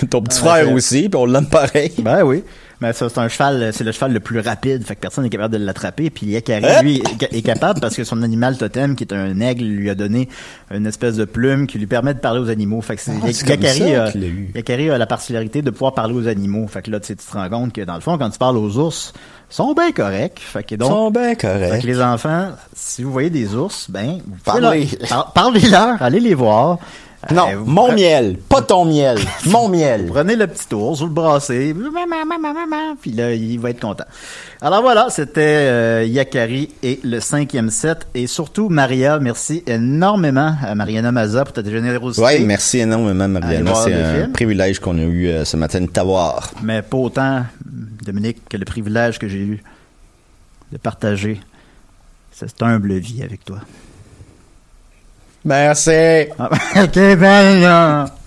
[0.09, 1.93] ton petit Ah, frère aussi, puis on l'aime pareil.
[1.99, 2.43] Ben oui.
[2.83, 5.29] Mais ça, c'est un cheval, c'est le cheval le plus rapide, fait que personne n'est
[5.29, 6.09] capable de l'attraper.
[6.09, 6.81] Puis Yakari, Hop!
[6.83, 9.89] lui, est, ca- est capable parce que son animal totem, qui est un aigle, lui
[9.89, 10.27] a donné
[10.69, 12.81] une espèce de plume qui lui permet de parler aux animaux.
[12.81, 14.09] Fait que c'est, Ah, Yakari, ça a.
[14.55, 16.67] Yakari a la particularité de pouvoir parler aux animaux.
[16.67, 18.37] Fait que là, tu sais, tu te rends compte que dans le fond, quand tu
[18.37, 19.13] parles aux ours,
[19.49, 20.39] ils sont bien corrects.
[20.41, 21.81] Fait que Ils donc, sont bien fait corrects.
[21.83, 24.89] que les enfants, si vous voyez des ours, ben, Parlez.
[25.33, 26.79] parlez-leur, allez les voir.
[27.31, 30.07] Non, Euh, vous mon pre- miel, pas ton miel, mon miel.
[30.07, 31.73] Prenez le petit tour, vous le brassez,
[33.01, 34.03] puis là, il va être content.
[34.61, 38.07] Alors voilà, c'était euh, Yakari et le cinquième set.
[38.13, 42.23] Et surtout, Maria, merci énormément à Mariana Maza pour ta générosité.
[42.23, 43.73] Ouais, merci énormément, Mariana.
[43.75, 46.51] C'est un privilège qu'on a eu euh, ce matin de t'avoir.
[46.63, 49.63] Mais pas autant, Dominique, que le privilège que j'ai eu
[50.71, 51.39] de partager
[52.31, 53.59] cette humble vie avec toi.
[55.43, 56.29] Merci.
[57.65, 58.22] Ah.